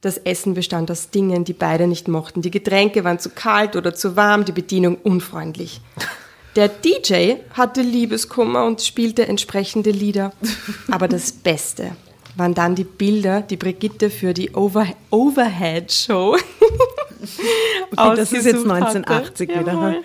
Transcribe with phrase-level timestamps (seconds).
[0.00, 2.40] Das Essen bestand aus Dingen, die beide nicht mochten.
[2.40, 5.80] Die Getränke waren zu kalt oder zu warm, die Bedienung unfreundlich.
[6.54, 10.32] Der DJ hatte Liebeskummer und spielte entsprechende Lieder.
[10.90, 11.96] Aber das Beste
[12.36, 16.36] waren dann die Bilder, die Brigitte für die Over Overhead-Show
[17.96, 19.60] okay, das ist jetzt 1980 hatte.
[19.60, 19.96] wieder.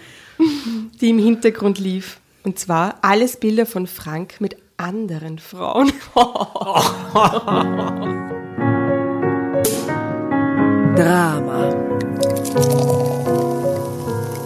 [1.00, 2.18] Die im Hintergrund lief.
[2.44, 5.94] Und zwar alles Bilder von Frank mit anderen Frauen.
[10.96, 11.72] Drama.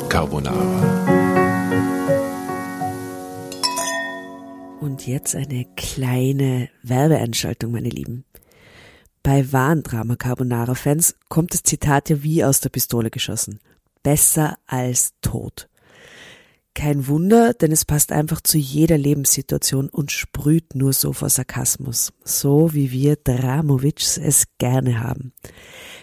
[0.08, 0.58] Carbonara.
[4.80, 8.24] Und jetzt eine kleine Werbeeinschaltung, meine Lieben.
[9.24, 13.60] Bei wahren Drama Carbonara Fans kommt das Zitat ja wie aus der Pistole geschossen.
[14.02, 15.68] Besser als tot.
[16.78, 22.14] Kein Wunder, denn es passt einfach zu jeder Lebenssituation und sprüht nur so vor Sarkasmus,
[22.24, 25.34] so wie wir Dramovics es gerne haben.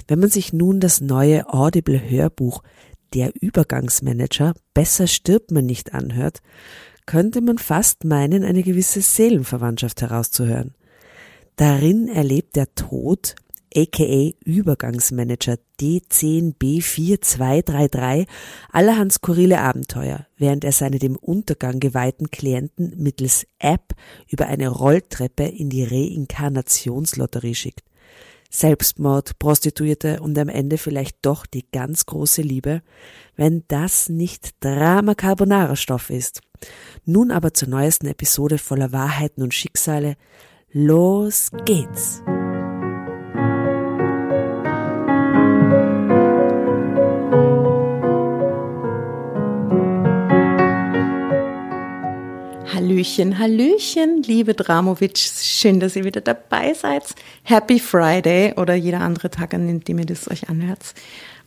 [0.09, 2.65] Wenn man sich nun das neue Audible Hörbuch
[3.13, 6.41] Der Übergangsmanager Besser stirbt man nicht anhört,
[7.07, 10.75] könnte man fast meinen, eine gewisse Seelenverwandtschaft herauszuhören.
[11.55, 13.37] Darin erlebt der Tod
[13.77, 18.27] aka Übergangsmanager D10B4233
[18.71, 23.95] allerhand skurrile Abenteuer, während er seine dem Untergang geweihten Klienten mittels App
[24.29, 27.85] über eine Rolltreppe in die Reinkarnationslotterie schickt.
[28.51, 32.83] Selbstmord, Prostituierte und am Ende vielleicht doch die ganz große Liebe,
[33.35, 36.41] wenn das nicht Drama Carbonara Stoff ist.
[37.05, 40.15] Nun aber zur neuesten Episode voller Wahrheiten und Schicksale.
[40.71, 42.23] Los geht's!
[52.75, 55.17] Hallöchen, Hallöchen, liebe Dramovic.
[55.17, 57.05] Schön, dass ihr wieder dabei seid.
[57.45, 60.93] Happy Friday oder jeder andere Tag, an dem ihr das euch anhört.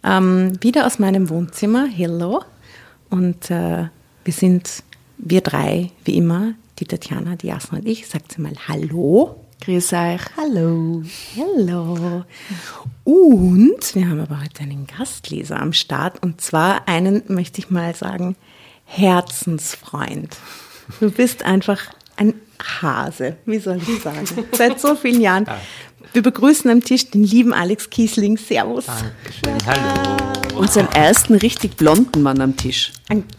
[0.05, 1.85] Ähm, wieder aus meinem Wohnzimmer.
[1.85, 2.45] Hello.
[3.09, 3.87] Und äh,
[4.23, 4.83] wir sind,
[5.17, 8.07] wir drei, wie immer, die Tatjana, die Jasna und ich.
[8.07, 9.43] Sagt sie mal Hallo.
[9.59, 10.21] Grüß euch.
[10.37, 11.03] Hallo.
[11.35, 12.23] Hallo.
[13.03, 16.23] Und wir haben aber heute einen Gastleser am Start.
[16.23, 18.37] Und zwar einen, möchte ich mal sagen,
[18.85, 20.37] Herzensfreund.
[20.99, 21.79] Du bist einfach
[22.15, 22.33] ein
[22.81, 25.45] Hase, wie soll ich sagen, seit so vielen Jahren.
[26.13, 28.37] Wir begrüßen am Tisch den lieben Alex Kiesling.
[28.37, 28.85] Servus.
[28.85, 29.57] Dankeschön.
[29.67, 30.17] Hallo.
[30.57, 32.93] Unseren ersten richtig blonden Mann am Tisch.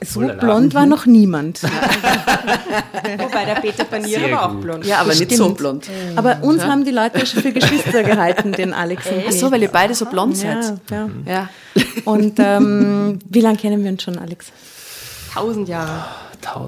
[0.04, 1.62] So blond war noch niemand.
[3.18, 4.86] Wobei der Peter Panier war auch blond.
[4.86, 5.90] Ja, aber nicht so blond.
[6.14, 6.68] Aber uns ja.
[6.68, 9.94] haben die Leute schon für Geschwister gehalten, den Alex und Ach so, weil ihr beide
[9.94, 10.74] so blond seid.
[10.90, 11.48] Ja, ja.
[12.04, 14.52] Und ähm, wie lange kennen wir uns schon, Alex?
[15.34, 16.04] Tausend Jahre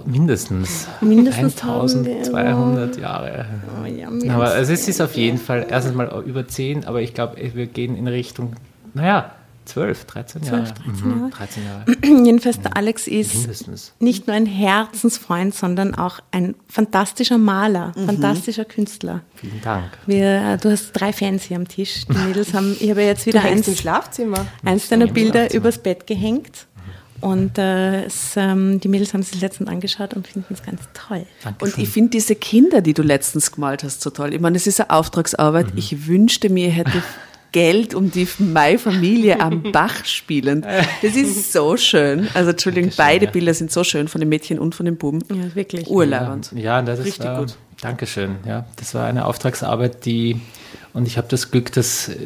[0.06, 3.46] mindestens, mindestens 1200 Jahre.
[3.82, 7.14] Oh, ja, aber also es ist auf jeden Fall erstens mal über 10, aber ich
[7.14, 8.54] glaube, wir gehen in Richtung,
[8.94, 9.32] naja,
[9.70, 10.64] 12, 13 Jahre.
[10.64, 11.24] 12, 13 Jahre.
[11.24, 11.84] Mhm, 13 Jahre.
[12.24, 13.92] Jedenfalls, der Alex ist Mindestens.
[14.00, 18.06] nicht nur ein Herzensfreund, sondern auch ein fantastischer Maler, mhm.
[18.06, 19.20] fantastischer Künstler.
[19.36, 19.90] Vielen Dank.
[20.06, 22.04] Wir, du hast drei Fans hier am Tisch.
[22.08, 24.46] Die Mädels haben, ich habe jetzt wieder eins im Schlafzimmer.
[24.64, 26.66] Eins deiner Bilder übers Bett gehängt.
[27.20, 31.26] Und äh, es, ähm, die Mädels haben es letztens angeschaut und finden es ganz toll.
[31.42, 31.74] Dankeschön.
[31.74, 34.34] Und ich finde diese Kinder, die du letztens gemalt hast, so toll.
[34.34, 35.72] Ich meine, es ist eine Auftragsarbeit.
[35.72, 35.78] Mhm.
[35.78, 37.02] Ich wünschte mir, ich hätte
[37.52, 40.64] Geld, um die Mai-Familie am Bach spielen.
[41.02, 42.28] Das ist so schön.
[42.32, 43.30] Also Entschuldigung, Dankeschön, beide ja.
[43.32, 45.20] Bilder sind so schön von den Mädchen und von den Buben.
[45.30, 45.88] Ja, wirklich.
[45.88, 46.52] Urlaubend.
[46.54, 47.56] Ja, das ist richtig war, gut.
[47.80, 48.36] Dankeschön.
[48.46, 50.40] Ja, das war eine Auftragsarbeit, die
[50.92, 52.16] und ich habe das Glück, dass äh,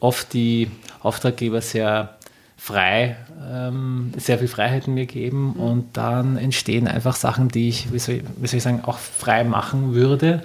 [0.00, 0.70] oft die
[1.00, 2.17] Auftraggeber sehr
[2.58, 3.16] frei,
[3.50, 5.60] ähm, sehr viel Freiheiten mir geben mhm.
[5.60, 9.44] und dann entstehen einfach Sachen, die ich, wie soll, wie soll ich sagen, auch frei
[9.44, 10.42] machen würde,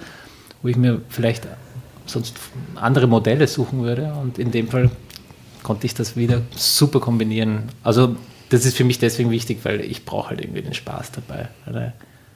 [0.62, 1.46] wo ich mir vielleicht
[2.06, 2.36] sonst
[2.76, 4.90] andere Modelle suchen würde und in dem Fall
[5.62, 7.64] konnte ich das wieder super kombinieren.
[7.82, 8.16] Also
[8.50, 11.48] das ist für mich deswegen wichtig, weil ich brauche halt irgendwie den Spaß dabei.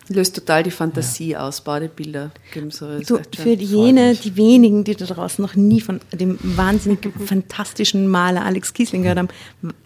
[0.09, 1.47] Löst total die Fantasie ja.
[1.47, 2.31] aus, Badebilder.
[2.71, 8.09] So du, für jene, die wenigen, die da draußen noch nie von dem wahnsinnig fantastischen
[8.09, 9.28] Maler Alex Kiesling gehört haben,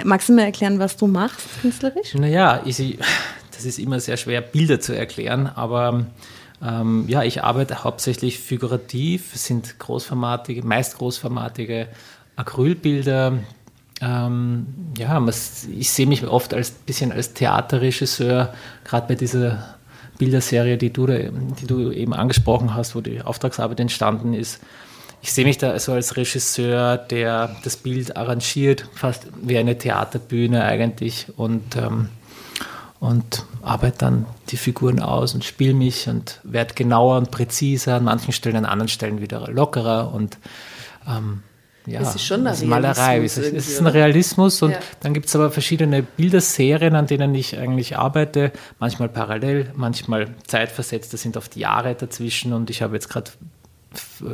[0.05, 2.15] magst du mir erklären, was du machst künstlerisch?
[2.15, 2.99] Naja, ich,
[3.51, 6.07] das ist immer sehr schwer, Bilder zu erklären, aber
[6.63, 11.89] ähm, ja, ich arbeite hauptsächlich figurativ, es sind großformatige, meist großformatige
[12.37, 13.39] Acrylbilder,
[14.03, 14.67] ähm,
[14.99, 15.25] ja,
[15.79, 18.53] ich sehe mich oft als bisschen als Theaterregisseur,
[18.85, 19.77] gerade bei dieser
[20.23, 24.61] Bilderserie, die du, die du eben angesprochen hast, wo die Auftragsarbeit entstanden ist.
[25.21, 30.63] Ich sehe mich da so als Regisseur, der das Bild arrangiert, fast wie eine Theaterbühne
[30.63, 32.09] eigentlich und, ähm,
[33.01, 38.05] und arbeite dann die Figuren aus und spiele mich und werde genauer und präziser, an
[38.05, 40.39] manchen Stellen, an anderen Stellen wieder lockerer und
[41.09, 41.43] ähm,
[41.87, 43.23] ja, Es ist schon ein also Malerei.
[43.25, 44.79] Es Realismus ist, es ist ein Realismus und Ja.
[45.01, 48.53] dann gibt es aber verschiedene Bilderserien, an denen ich eigentlich arbeite.
[48.79, 51.13] Manchmal parallel, manchmal zeitversetzt.
[51.13, 53.31] Das sind oft Jahre dazwischen und ich habe jetzt gerade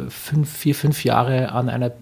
[0.08, 1.92] fünf, vier, fünf Jahre an einer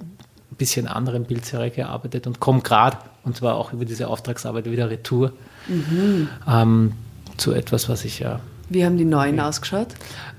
[0.59, 5.33] bisschen anderen Bildserie gearbeitet und komme gerade, und zwar auch über diese Auftragsarbeit, wieder retour
[5.69, 6.29] Mhm.
[6.49, 6.93] ähm,
[7.37, 9.89] zu etwas, was ich ja Wie haben die neuen ausgeschaut?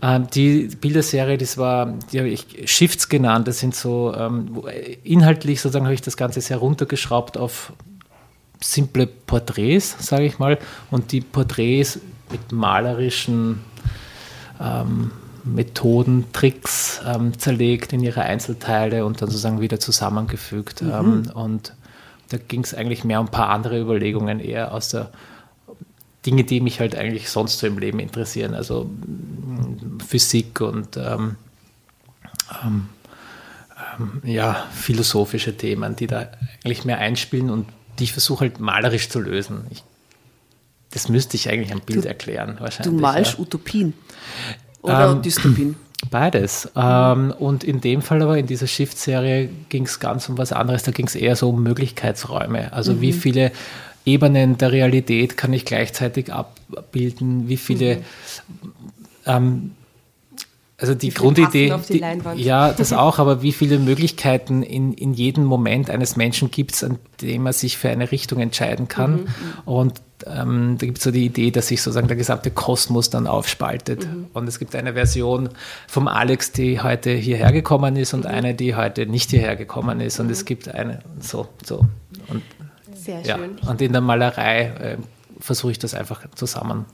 [0.01, 3.47] ähm, die Bilderserie, das war, die habe ich Shifts genannt.
[3.47, 4.67] Das sind so, ähm, wo-
[5.03, 7.71] inhaltlich sozusagen habe ich das Ganze sehr runtergeschraubt auf
[8.59, 10.57] simple Porträts, sage ich mal.
[10.91, 11.99] Und die Porträts
[12.31, 13.59] mit malerischen
[14.59, 15.11] ähm,
[15.43, 20.81] Methoden, Tricks ähm, zerlegt in ihre Einzelteile und dann sozusagen wieder zusammengefügt.
[20.81, 21.73] Ähm, und
[22.29, 25.11] da ging es eigentlich mehr um ein paar andere Überlegungen, eher aus der
[26.27, 31.37] Dinge, die mich halt eigentlich sonst so im Leben interessieren, also mm, Physik und ähm,
[32.63, 32.89] ähm,
[33.97, 36.27] ähm, ja, philosophische Themen, die da
[36.65, 39.65] eigentlich mehr einspielen und die ich versuche halt malerisch zu lösen.
[39.69, 39.83] Ich,
[40.91, 43.01] das müsste ich eigentlich am Bild erklären, Du wahrscheinlich.
[43.01, 43.39] malst ja.
[43.39, 43.93] Utopien
[44.81, 45.75] oder Ähm, Dystopien.
[46.11, 46.69] Beides.
[46.75, 50.83] Ähm, und in dem Fall aber, in dieser Shift-Serie, ging es ganz um was anderes.
[50.83, 52.71] Da ging es eher so um Möglichkeitsräume.
[52.71, 53.51] Also wie viele
[54.07, 57.49] Ebenen der Realität kann ich gleichzeitig abbilden?
[57.49, 57.99] Wie viele
[59.25, 59.71] ähm,
[60.79, 62.39] also die Grundidee, die Leinwand?
[62.39, 66.83] ja, das auch, aber wie viele Möglichkeiten in, in jedem Moment eines Menschen gibt es,
[66.83, 69.27] an dem er sich für eine Richtung entscheiden kann.
[69.65, 73.25] Und ähm, da gibt es so die Idee, dass sich sozusagen der gesamte Kosmos dann
[73.25, 74.07] aufspaltet.
[74.33, 75.49] Und es gibt eine Version
[75.87, 80.19] vom Alex, die heute hierher gekommen ist und eine, die heute nicht hierher gekommen ist.
[80.19, 81.87] Und es gibt eine, so, so.
[82.27, 82.43] Und,
[83.07, 83.37] Sehr ja.
[83.37, 83.57] schön.
[83.67, 84.97] und in der Malerei äh,
[85.39, 86.85] versuche ich das einfach zusammen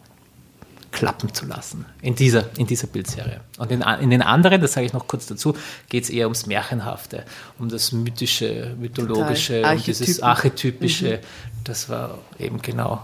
[0.94, 3.42] klappen zu lassen in dieser, in dieser Bildserie.
[3.58, 5.56] Und in, in den anderen, das sage ich noch kurz dazu,
[5.90, 7.24] geht es eher ums Märchenhafte,
[7.60, 9.76] um das mythische, mythologische, Total.
[9.76, 11.20] um dieses archetypische.
[11.64, 13.02] Das war eben genau.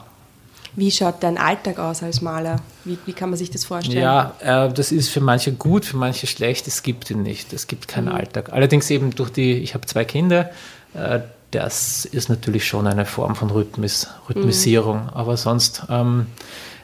[0.75, 2.61] Wie schaut dein Alltag aus als Maler?
[2.85, 4.03] Wie, wie kann man sich das vorstellen?
[4.03, 6.67] Ja, äh, das ist für manche gut, für manche schlecht.
[6.67, 7.53] Es gibt ihn nicht.
[7.53, 8.53] Es gibt keinen Alltag.
[8.53, 10.51] Allerdings eben durch die, ich habe zwei Kinder,
[10.93, 11.21] äh,
[11.51, 15.09] das ist natürlich schon eine Form von Rhythmis, Rhythmisierung.
[15.09, 16.27] Aber sonst, ähm,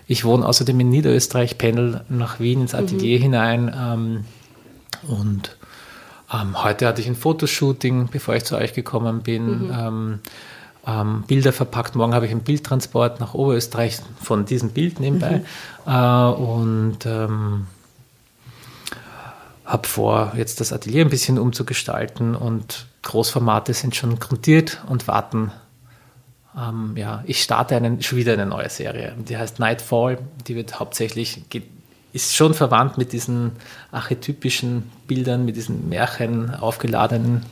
[0.08, 4.26] ich wohne außerdem in Niederösterreich, pendel nach Wien ins Atelier hinein ähm,
[5.08, 5.56] und
[6.34, 9.72] ähm, heute hatte ich ein Fotoshooting, bevor ich zu euch gekommen bin.
[9.72, 10.20] Ähm,
[10.88, 11.96] ähm, Bilder verpackt.
[11.96, 15.42] Morgen habe ich einen Bildtransport nach Oberösterreich von diesem Bild nebenbei.
[15.86, 17.68] Äh, und ähm,
[19.66, 25.52] habe vor, jetzt das Atelier ein bisschen umzugestalten und Großformate sind schon grundiert und warten.
[26.58, 29.16] Ähm, ja, ich starte einen, schon wieder eine neue Serie.
[29.18, 30.18] Die heißt Nightfall.
[30.48, 31.68] Die wird hauptsächlich, geht,
[32.12, 33.54] ist schon verwandt mit diesen
[33.92, 37.46] archetypischen Bildern, mit diesen Märchen aufgeladenen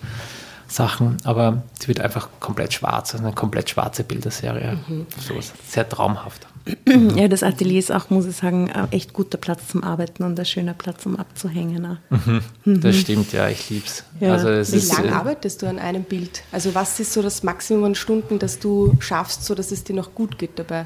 [0.67, 4.79] Sachen, aber die wird einfach komplett schwarz, also eine komplett schwarze Bilderserie.
[5.19, 5.35] So
[5.67, 6.47] sehr traumhaft.
[7.15, 10.39] Ja, das Atelier ist auch, muss ich sagen, ein echt guter Platz zum Arbeiten und
[10.39, 11.85] ein schöner Platz, um abzuhängen.
[11.85, 12.41] auch.
[12.65, 14.03] Das stimmt, ja, ich lieb's.
[14.19, 14.33] Ja.
[14.33, 16.43] Also es Wie ist, lange äh, arbeitest du an einem Bild?
[16.51, 19.95] Also was ist so das Maximum an Stunden, das du schaffst, so dass es dir
[19.95, 20.85] noch gut geht dabei?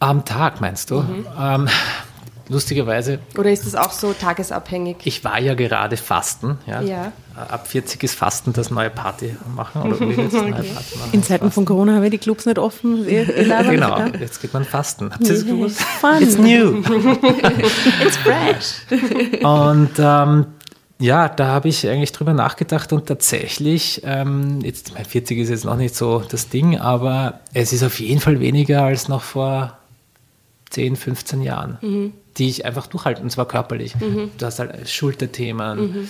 [0.00, 1.04] Am Tag meinst du?
[1.40, 1.68] Ähm,
[2.48, 4.96] lustigerweise, Oder ist es auch so tagesabhängig?
[5.04, 6.58] ich war ja gerade Fasten.
[6.66, 6.80] Ja.
[6.80, 7.12] Ja.
[7.36, 9.82] Ab 40 ist Fasten das neue Party machen.
[9.82, 11.10] Oder willst du das neue Party machen?
[11.12, 13.06] In Zeiten von Corona haben wir die Clubs nicht offen.
[13.06, 14.08] Genau, ja?
[14.20, 15.12] jetzt geht man fasten.
[15.12, 15.80] Habt ihr das gewusst?
[15.80, 16.20] Fun.
[16.20, 16.82] It's new.
[18.02, 19.42] It's fresh.
[19.44, 20.46] Und ähm,
[21.00, 25.64] ja, da habe ich eigentlich drüber nachgedacht und tatsächlich, ähm, jetzt, mein 40 ist jetzt
[25.64, 29.78] noch nicht so das Ding, aber es ist auf jeden Fall weniger als noch vor
[30.70, 33.94] 10, 15 Jahren, die ich einfach durchhalte, und zwar körperlich.
[34.38, 36.08] Du hast halt Schulterthemen,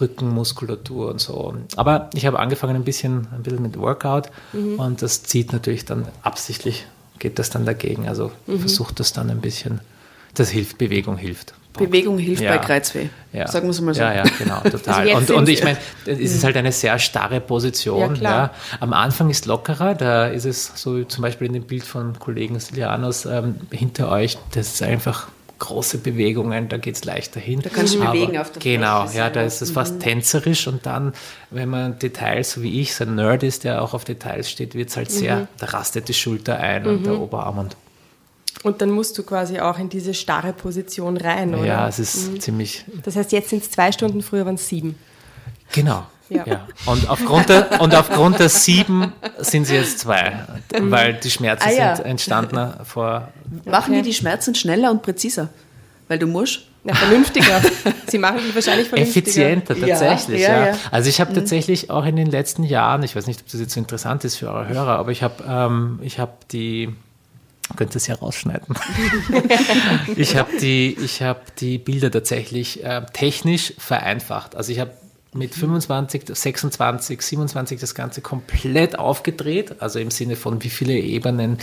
[0.00, 1.54] Rückenmuskulatur und so.
[1.76, 6.06] Aber ich habe angefangen ein bisschen, ein bisschen mit Workout und das zieht natürlich dann
[6.22, 6.86] absichtlich,
[7.18, 8.08] geht das dann dagegen.
[8.08, 9.80] Also versucht das dann ein bisschen,
[10.34, 11.54] das hilft, Bewegung hilft.
[11.74, 12.52] Bewegung hilft Ja.
[12.52, 13.08] bei Kreuzweh.
[13.34, 13.46] Ja.
[13.48, 14.00] Sagen wir es mal so.
[14.00, 15.10] Ja, ja, genau, total.
[15.12, 18.16] Also und, und ich meine, es ist halt eine sehr starre Position.
[18.16, 18.50] Ja.
[18.80, 22.58] Am Anfang ist lockerer, da ist es so zum Beispiel in dem Bild von Kollegen
[22.58, 27.60] Silianos ähm, hinter euch, das ist einfach große Bewegungen, da geht es leichter hin.
[27.62, 30.84] Da kannst du bewegen auf der Genau, Fläche ja, da ist es fast tänzerisch und
[30.86, 31.12] dann,
[31.50, 34.74] wenn man Details, so wie ich, so ein Nerd ist, der auch auf Details steht,
[34.74, 37.76] wird es halt sehr, da rastet die Schulter ein und der Oberarm und
[38.62, 41.64] Und dann musst du quasi auch in diese starre Position rein, oder?
[41.64, 44.96] ja, es ist ziemlich, Das heißt, jetzt sind es zwei Stunden, früher waren es sieben.
[45.72, 46.06] Genau.
[46.28, 46.44] Ja.
[46.46, 46.66] Ja.
[46.86, 50.44] Und, aufgrund der, und aufgrund der sieben sind sie jetzt zwei,
[50.78, 51.96] weil die Schmerzen Ah, ja.
[51.96, 53.28] sind entstanden vor.
[53.64, 54.02] Machen Okay.
[54.02, 55.48] die die Schmerzen schneller und präziser?
[56.08, 57.60] Weil du musst Na, vernünftiger.
[58.08, 59.24] Sie machen die wahrscheinlich vernünftiger.
[59.26, 60.66] Effizienter Ja, tatsächlich, ja, ja.
[60.68, 60.74] ja.
[60.90, 63.74] Also ich habe tatsächlich auch in den letzten Jahren, ich weiß nicht, ob das jetzt
[63.74, 66.92] so interessant ist für eure Hörer, aber ich habe ähm, ich hab die,
[67.76, 68.76] könnt es ja rausschneiden.
[70.16, 74.54] ich habe die, ich hab die Bilder tatsächlich äh, technisch vereinfacht.
[74.56, 74.90] Also ich habe
[75.36, 81.58] mit 25, 26, 27 das Ganze komplett aufgedreht, also im Sinne von wie viele Ebenen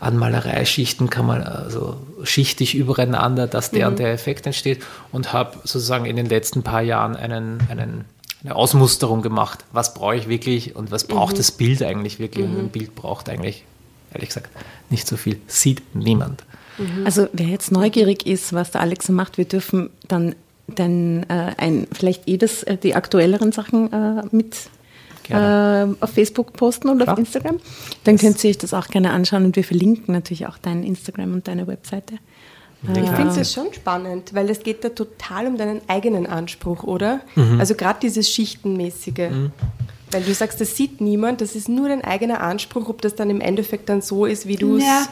[0.00, 5.58] an Malereischichten kann man also schichtig übereinander, dass der und der Effekt entsteht und habe
[5.64, 8.04] sozusagen in den letzten paar Jahren einen, einen,
[8.42, 9.64] eine Ausmusterung gemacht.
[9.72, 12.44] Was brauche ich wirklich und was braucht das Bild eigentlich wirklich?
[12.44, 13.64] Und ein Bild braucht eigentlich,
[14.12, 14.50] ehrlich gesagt,
[14.90, 15.40] nicht so viel.
[15.46, 16.44] Sieht niemand.
[17.04, 20.34] Also wer jetzt neugierig ist, was der Alex macht, wir dürfen dann,
[20.68, 24.56] dann äh, ein, vielleicht eh das, äh, die aktuelleren Sachen äh, mit
[25.28, 27.14] äh, auf Facebook posten oder Klar.
[27.14, 27.58] auf Instagram.
[28.04, 31.34] Dann könnt ihr euch das auch gerne anschauen und wir verlinken natürlich auch dein Instagram
[31.34, 32.16] und deine Webseite.
[32.82, 37.20] Ich finde das schon spannend, weil es geht da total um deinen eigenen Anspruch, oder?
[37.36, 37.60] Mhm.
[37.60, 39.30] Also gerade dieses Schichtenmäßige.
[40.12, 43.30] Weil du sagst, das sieht niemand, das ist nur dein eigener Anspruch, ob das dann
[43.30, 44.84] im Endeffekt dann so ist, wie du es.
[44.84, 45.06] Ja,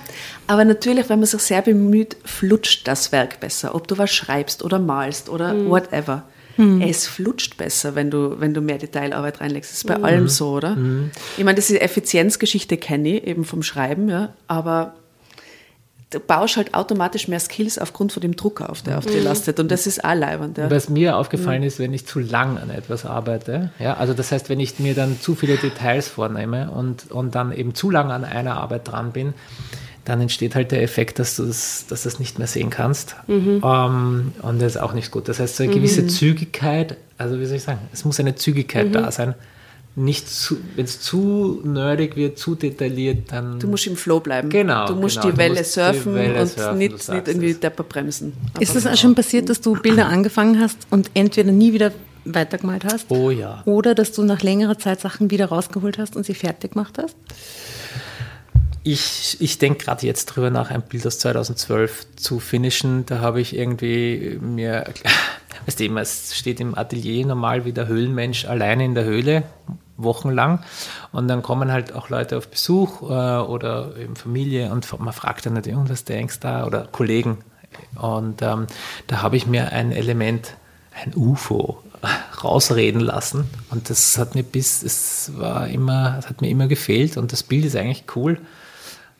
[0.47, 3.75] aber natürlich, wenn man sich sehr bemüht, flutscht das Werk besser.
[3.75, 6.25] Ob du was schreibst oder malst oder whatever.
[6.81, 9.71] Es flutscht besser, wenn du, wenn du mehr Detailarbeit reinlegst.
[9.71, 10.77] Das ist bei allem so, oder?
[11.39, 14.95] Ich meine, diese Effizienzgeschichte kenne ich eben vom Schreiben, ja, aber
[16.11, 19.61] du baust halt automatisch mehr Skills aufgrund von dem Druck auf, der auf dir lastet.
[19.61, 20.59] Und das ist auch leibend.
[20.59, 20.71] Ja.
[20.71, 24.49] Was mir aufgefallen ist, wenn ich zu lang an etwas arbeite, ja, also das heißt,
[24.49, 28.25] wenn ich mir dann zu viele Details vornehme und, und dann eben zu lang an
[28.25, 29.35] einer Arbeit dran bin,
[30.05, 33.15] dann entsteht halt der Effekt, dass du das, dass du das nicht mehr sehen kannst.
[33.63, 35.29] Ähm, und das ist auch nicht gut.
[35.29, 38.93] Das heißt, so eine gewisse Zügigkeit, also wie soll ich sagen, es muss eine Zügigkeit
[38.95, 39.35] da sein.
[39.97, 43.59] Nicht zu, wenn es zu nerdig wird, zu detailliert, dann.
[43.59, 44.49] Du musst im Flow bleiben.
[44.49, 45.33] Genau, Du musst genau.
[45.33, 47.61] die Welle musst die surfen Welle und surfen, nicht, nicht irgendwie es.
[47.61, 48.33] Depper bremsen.
[48.61, 51.93] Ist das auch schon passiert, dass du Bilder angefangen hast und entweder nie wieder
[52.25, 53.11] weitergemalt hast?
[53.11, 53.63] Oh ja.
[53.65, 57.17] Oder dass du nach längerer Zeit Sachen wieder rausgeholt hast und sie fertig gemacht hast?
[58.83, 63.05] Ich, ich denke gerade jetzt drüber nach, ein Bild aus 2012 zu finishen.
[63.07, 64.85] Da habe ich irgendwie mir,
[65.67, 69.45] weißt du, es steht im Atelier normal wie der Höhlenmensch alleine in der Höhle,
[69.97, 70.61] wochenlang.
[71.13, 75.47] Und dann kommen halt auch Leute auf Besuch äh, oder eben Familie und man fragt
[75.47, 76.67] dann natürlich, "Und was denkst da?
[76.67, 77.39] Oder Kollegen.
[78.01, 78.67] Und ähm,
[79.07, 80.57] da habe ich mir ein Element,
[81.05, 81.83] ein UFO,
[82.45, 83.45] rausreden lassen.
[83.71, 87.17] Und das hat mir bis, es war immer, hat mir immer gefehlt.
[87.17, 88.39] Und das Bild ist eigentlich cool.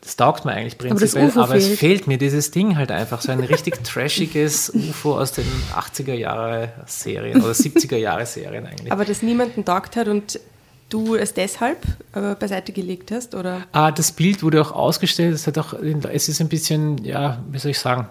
[0.03, 1.79] Das taugt mir eigentlich Aber prinzipiell, aber, es fehlt.
[1.79, 3.21] fehlt mir dieses Ding halt einfach.
[3.21, 8.91] So ein richtig trashiges UFO aus den 80er Jahre Serien oder 70er Jahre Serien eigentlich.
[8.91, 10.41] Aber das niemanden taugt hat und
[10.89, 13.67] du es deshalb äh, beiseite gelegt hast, oder?
[13.73, 15.35] Ah, das Bild wurde auch ausgestellt.
[15.35, 18.09] Es, hat auch, es ist ein bisschen, ja, wie soll ich sagen,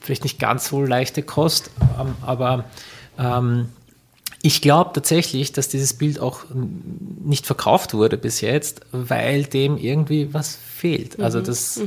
[0.00, 2.64] vielleicht nicht ganz so leichte Kost, ähm, aber
[3.18, 3.68] ähm,
[4.42, 6.40] ich glaube tatsächlich, dass dieses Bild auch
[7.24, 11.20] nicht verkauft wurde bis jetzt, weil dem irgendwie was fehlt.
[11.20, 11.80] Also das,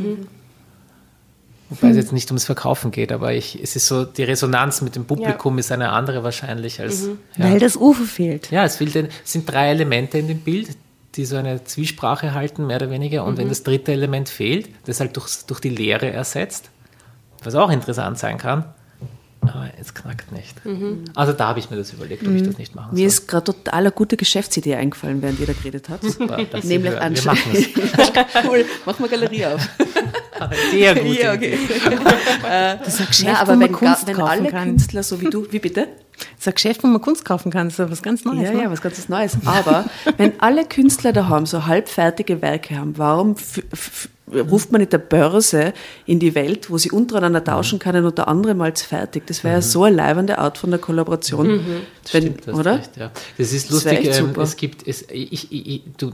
[1.70, 4.96] wobei es jetzt nicht ums Verkaufen geht, aber ich, es ist so, die Resonanz mit
[4.96, 7.08] dem Publikum ist eine andere wahrscheinlich als.
[7.38, 7.46] Ja.
[7.46, 8.52] Weil das UFO fehlt.
[8.52, 10.70] Ja, es, fehlt es sind drei Elemente in dem Bild,
[11.16, 13.24] die so eine Zwiesprache halten, mehr oder weniger.
[13.26, 16.70] Und wenn das dritte Element fehlt, das halt durch, durch die Leere ersetzt,
[17.44, 18.66] was auch interessant sein kann,
[19.50, 20.56] aber es knackt nicht.
[21.16, 23.08] Also da habe ich mir das überlegt, ob ich das nicht machen Mir soll.
[23.08, 26.04] ist gerade total eine gute Geschäftsidee eingefallen, während ihr da geredet habt.
[26.04, 27.68] Super, Nämlich es.
[28.48, 29.62] cool, mach mal Galerie auf.
[30.72, 31.18] Sehr gut.
[31.20, 31.58] Ja, okay.
[32.44, 34.64] Das ist ein Geschäft, Ja, wo aber man wenn, Kunst wenn alle kann.
[34.70, 35.88] Künstler so wie du, wie bitte?
[36.44, 37.70] Das ist ein Geschäft, wo man Kunst kaufen kann.
[37.70, 38.42] Das ist was ganz Neues.
[38.42, 38.64] Ja, ne?
[38.64, 39.38] ja, was ganz Neues.
[39.46, 39.86] Aber
[40.18, 43.36] wenn alle Künstler daheim so halbfertige Werke haben, warum
[44.30, 45.74] ruft man nicht der Börse
[46.06, 49.26] in die Welt, wo sie untereinander tauschen können und der andere mal fertig?
[49.26, 51.48] Das wäre ja so eine leibende Art von der Kollaboration.
[52.12, 52.78] Wenn, Stimmt, du hast oder?
[52.80, 53.12] Recht, ja.
[53.38, 54.10] Das ist Das lustig.
[54.10, 56.12] echt Ähm, es gibt, es, ich, ich, ich, du,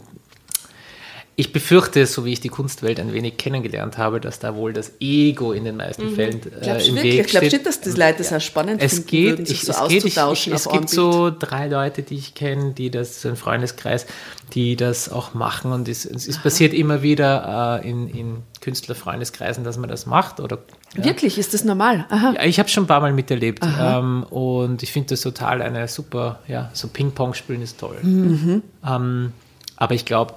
[1.39, 4.91] ich befürchte, so wie ich die Kunstwelt ein wenig kennengelernt habe, dass da wohl das
[4.99, 7.17] Ego in den meisten Fällen äh, Glaubst im wirklich?
[7.17, 7.65] Weg Glaubst du steht.
[7.65, 9.97] dass das Leute das auch spannend Es finden geht, würden, sich ich, so es, geht
[9.99, 10.89] ich, ich, auszutauschen es gibt Bild?
[10.89, 14.05] so drei Leute, die ich kenne, die das, so ein Freundeskreis,
[14.53, 19.63] die das auch machen und es, es, es passiert immer wieder äh, in, in Künstlerfreundeskreisen,
[19.63, 20.59] dass man das macht oder
[20.95, 22.05] Wirklich, ist das normal?
[22.09, 22.33] Aha.
[22.35, 25.87] ja, ich habe schon ein paar Mal miterlebt ähm, und ich finde das total eine
[25.87, 27.97] super, ja, so Ping-Pong spielen ist toll.
[28.01, 28.63] Mhm.
[28.85, 29.31] Ähm,
[29.77, 30.33] aber ich glaube,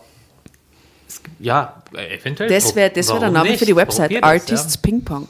[1.38, 2.48] ja, eventuell.
[2.48, 3.58] Das wäre das wär der Name nicht?
[3.58, 5.28] für die Website, das, Artists Ping Pong.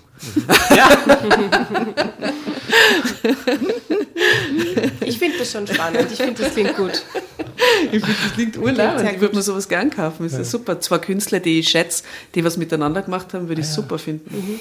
[5.05, 6.07] Ich finde das schon spannend.
[6.11, 7.03] Ich finde, das klingt gut.
[7.91, 9.11] Ich finde, das klingt urlaubend.
[9.12, 10.25] Ich würde mir sowas gern kaufen.
[10.25, 10.81] Das ist ja super.
[10.81, 14.61] Zwei Künstler, die ich schätze, die was miteinander gemacht haben, würde ich super finden.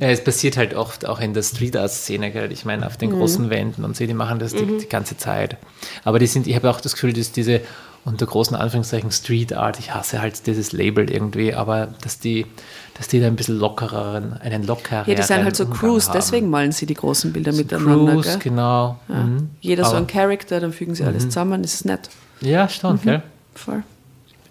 [0.00, 3.10] Ja, es passiert halt oft auch in der Street Art Szene, ich meine, auf den
[3.10, 5.56] großen Wänden und so, die machen das die, die ganze Zeit.
[6.02, 7.60] Aber die sind, ich habe auch das Gefühl, dass diese
[8.04, 12.46] unter großen Anführungszeichen Street Art, ich hasse halt dieses Label irgendwie, aber dass die,
[12.94, 16.06] dass die da ein bisschen lockereren, einen lockereren Ja, die sind halt so Umgang Crews,
[16.08, 16.14] haben.
[16.14, 18.12] deswegen malen sie die großen Bilder miteinander.
[18.12, 18.38] Crews, gell?
[18.38, 18.98] genau.
[19.08, 19.14] Ja.
[19.16, 19.50] Mhm.
[19.60, 22.08] Jeder so Aber- ein Charakter, dann fügen sie alles zusammen, das ist nett.
[22.40, 23.22] Ja, stimmt, gell?
[23.54, 23.82] Voll.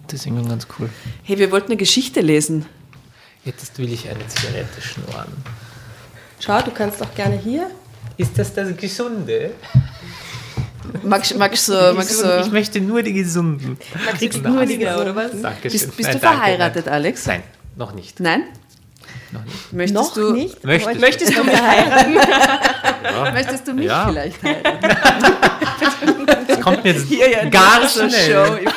[0.06, 0.88] Das ist irgendwie ganz cool.
[1.24, 2.64] Hey, wir wollten eine Geschichte lesen.
[3.44, 5.32] Jetzt will ich eine Zigarette schnorren.
[6.40, 7.70] Schau, du kannst auch gerne hier.
[8.16, 9.50] Ist das das Gesunde?
[11.02, 13.78] Magst, magst, du, magst Ich du, möchte nur die Gesunden.
[14.18, 15.30] Kriegst nur die oder was?
[15.40, 15.70] Dankeschön.
[15.72, 16.94] bist, bist Nein, du danke, verheiratet, nein.
[16.94, 17.26] Alex?
[17.26, 17.42] Nein,
[17.76, 18.20] noch nicht.
[18.20, 18.44] Nein?
[19.32, 19.72] Noch nicht.
[19.72, 20.64] Möchtest Noch du, nicht?
[20.64, 22.14] Möchtest, Möchtest du mich heiraten?
[23.34, 24.08] Möchtest du mich Ja.
[24.08, 25.36] vielleicht heiraten?
[26.46, 28.46] Das kommt mir jetzt Hier ja gar so schnell.
[28.46, 28.56] Show.
[28.62, 28.68] Ich,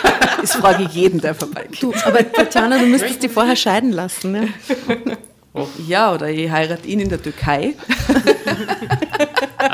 [0.41, 1.81] das frage ich jeden, der vorbeikommt.
[1.81, 4.31] Du, aber Tatjana, du müsstest die vorher scheiden lassen.
[4.33, 4.49] Ne?
[5.87, 7.73] Ja, oder ich heirate ihn in der Türkei.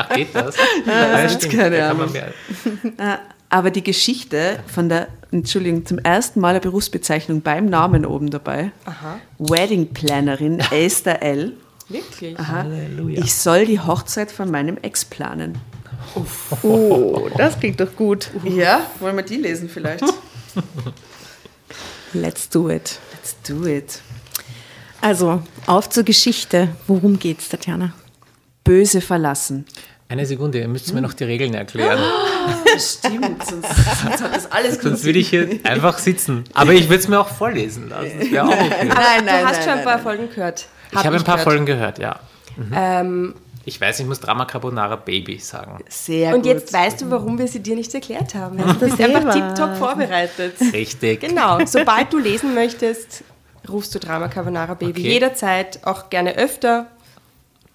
[0.09, 0.55] Ach, geht das?
[0.85, 1.53] Ja, stimmt.
[1.53, 2.21] keine Da kann man Ahnung.
[2.97, 8.29] mehr- Aber die Geschichte von der, Entschuldigung, zum ersten Mal eine Berufsbezeichnung beim Namen oben
[8.29, 8.71] dabei.
[8.85, 9.19] Aha.
[9.39, 11.53] Wedding Plannerin Esther L.
[11.87, 12.37] Wirklich?
[12.37, 12.63] Aha.
[12.63, 13.23] Halleluja.
[13.23, 15.57] Ich soll die Hochzeit von meinem Ex planen.
[16.61, 18.29] Oh, das klingt doch gut.
[18.43, 20.03] Ja, wollen wir die lesen vielleicht?
[22.13, 22.99] Let's do it.
[23.13, 24.01] Let's do it.
[25.01, 26.69] Also, auf zur Geschichte.
[26.87, 27.93] Worum geht's, Tatjana?
[28.63, 29.65] Böse verlassen.
[30.09, 31.99] Eine Sekunde, ihr müsst mir noch die Regeln erklären.
[32.73, 33.67] Das stimmt, sonst,
[34.01, 36.45] sonst hat das alles Sonst würde ich hier einfach sitzen.
[36.53, 38.11] Aber ich würde es mir auch vorlesen lassen.
[38.19, 38.69] Das wäre auch okay.
[38.87, 38.87] Nein,
[39.19, 40.03] du nein, hast nein, schon ein paar nein.
[40.03, 40.67] Folgen gehört.
[40.91, 41.49] Ich Hab habe ein paar gehört.
[41.49, 42.19] Folgen gehört, ja.
[42.73, 43.35] Ähm,
[43.65, 45.83] Ich weiß, ich muss Drama Carbonara Baby sagen.
[45.89, 46.53] Sehr und gut.
[46.53, 48.57] jetzt weißt du, warum wir sie dir nicht erklärt haben.
[48.57, 50.55] Du bist einfach tiptop vorbereitet.
[50.71, 51.19] Richtig.
[51.19, 53.25] Genau, sobald du lesen möchtest,
[53.67, 55.01] rufst du Drama Carbonara Baby.
[55.01, 55.11] Okay.
[55.11, 56.87] Jederzeit, auch gerne öfter.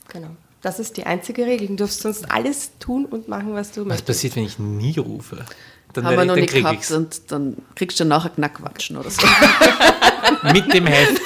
[0.09, 0.29] Genau.
[0.63, 1.67] Das ist die einzige Regel.
[1.69, 4.07] Du darfst sonst alles tun und machen, was du Was möchtest.
[4.07, 5.45] passiert, wenn ich nie rufe?
[5.93, 6.91] Dann, haben wir werde noch ich- nicht gehabt ich's.
[6.93, 9.27] und dann kriegst du nachher Knackwatschen oder so.
[10.53, 11.21] Mit dem Heft.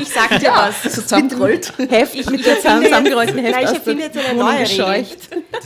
[0.00, 0.80] Ich sag dir was.
[0.94, 1.72] Zusammengerollt.
[1.90, 5.06] Heft mit der zusammengerollten Heft Nein, ich erfinde der jetzt eine neue Regel.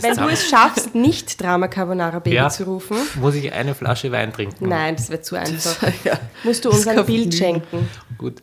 [0.01, 2.49] Wenn du es schaffst, nicht Drama Carbonara Baby Ja.
[2.49, 4.69] zu rufen, Muss ich eine Flasche Wein trinken?
[4.69, 5.77] nein, das wird zu einfach.
[6.05, 6.19] ja.
[6.43, 7.89] Musst du uns ein Bild schenken.
[8.19, 8.43] Gut.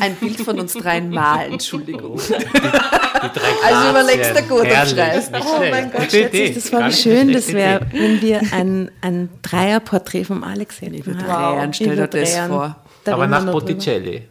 [0.00, 2.16] Ein Bild von uns dreien malen, Entschuldigung.
[2.18, 4.94] Die drei Also überlegst du gut, Herrlich.
[4.94, 5.30] schreibst.
[5.34, 6.10] Oh mein Gott.
[6.10, 10.94] Schätze, das war wie schön das wäre, wenn wir ein, ein Dreierporträt vom Alex hätten.
[10.94, 11.52] Liebe Ja.
[11.54, 12.76] Dreien, stell dir das vor.
[13.04, 13.44] Da Aber nach.
[13.50, 14.22] Botticelli.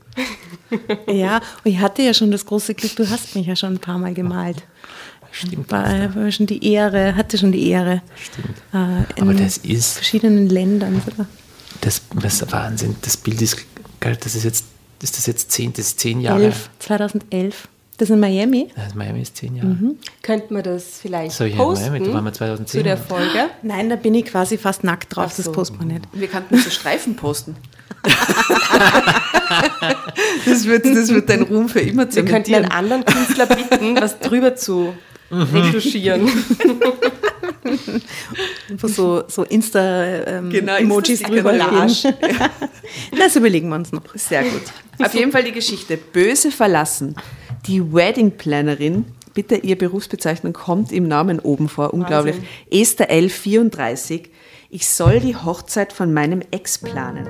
[1.08, 3.80] Ja, und ich hatte ja schon das große Glück, du hast mich ja schon ein
[3.80, 4.64] paar Mal gemalt.
[5.34, 5.72] Stimmt.
[5.72, 8.02] War, war schon die Ehre, hatte schon die Ehre.
[8.16, 8.58] Stimmt.
[8.74, 11.02] Äh, in Aber das ist, verschiedenen Ländern.
[11.06, 11.26] sogar.
[11.82, 12.96] das, das ist Wahnsinn.
[13.02, 13.58] Das Bild ist,
[14.02, 14.66] geil, das ist jetzt,
[15.04, 16.46] ist das jetzt zehn, das ist zehn Jahre.
[16.46, 17.68] 11, 2011.
[17.98, 18.70] Das in Miami?
[18.76, 19.70] Ja, Miami ist zehn Jahre.
[19.70, 19.98] Mhm.
[20.24, 22.80] Könnten wir das vielleicht So, ja, posten Miami, da waren wir 2010.
[22.80, 23.50] zu der Folge?
[23.62, 25.44] Nein, da bin ich quasi fast nackt drauf, so.
[25.44, 26.06] das posten wir nicht.
[26.12, 27.56] Wir könnten so Streifen posten.
[30.46, 32.72] das, wird, das wird dein Ruhm für immer Wir könnten einen zementieren.
[32.72, 34.94] anderen Künstler bitten, was drüber zu
[35.32, 36.28] retuschieren.
[38.70, 42.50] Einfach so, so Insta-Emojis Genau, Emojis Insta-Sticker, drüber.
[43.18, 44.04] Das überlegen wir uns noch.
[44.16, 44.64] Sehr gut.
[45.00, 45.98] Auf jeden Fall die Geschichte.
[45.98, 47.16] Böse verlassen.
[47.68, 52.36] Die Wedding Plannerin, bitte ihr Berufsbezeichnung kommt im Namen oben vor, unglaublich.
[52.72, 53.30] Esther L.
[53.30, 54.30] 34.
[54.70, 57.28] Ich soll die Hochzeit von meinem Ex planen.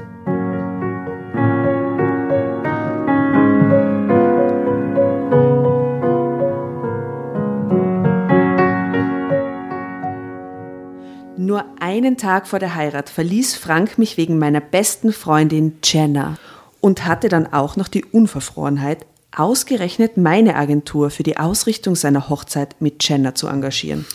[11.42, 16.38] Nur einen Tag vor der Heirat verließ Frank mich wegen meiner besten Freundin Jenna
[16.82, 22.80] und hatte dann auch noch die Unverfrorenheit, ausgerechnet meine Agentur für die Ausrichtung seiner Hochzeit
[22.80, 24.06] mit Jenna zu engagieren.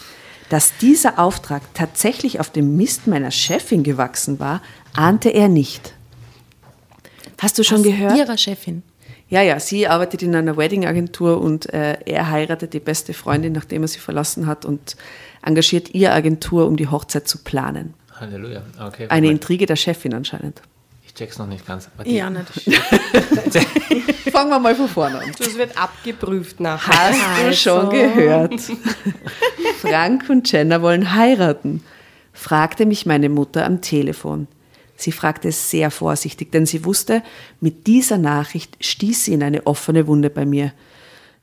[0.50, 4.62] Dass dieser Auftrag tatsächlich auf dem Mist meiner Chefin gewachsen war,
[4.94, 5.94] ahnte er nicht.
[7.38, 8.16] Hast du schon gehört?
[8.16, 8.84] Ihrer Chefin.
[9.28, 13.82] Ja, ja, sie arbeitet in einer Wedding-Agentur und äh, er heiratet die beste Freundin, nachdem
[13.82, 14.96] er sie verlassen hat und
[15.46, 17.94] engagiert ihre Agentur, um die Hochzeit zu planen.
[18.20, 18.62] Halleluja.
[18.80, 19.06] Okay.
[19.08, 19.42] Eine Moment.
[19.42, 20.62] Intrige der Chefin anscheinend.
[21.06, 21.88] Ich check's noch nicht ganz.
[22.04, 22.46] Die- Ja, nicht.
[24.32, 25.32] Fangen wir mal von vorne an.
[25.38, 26.94] Das wird abgeprüft nachher.
[26.94, 27.54] Hast du Also.
[27.58, 28.54] schon gehört?
[29.80, 31.82] Frank und Jenna wollen heiraten,
[32.32, 34.46] fragte mich meine Mutter am Telefon.
[34.96, 37.22] Sie fragte sehr vorsichtig, denn sie wusste,
[37.60, 40.72] mit dieser Nachricht stieß sie in eine offene Wunde bei mir.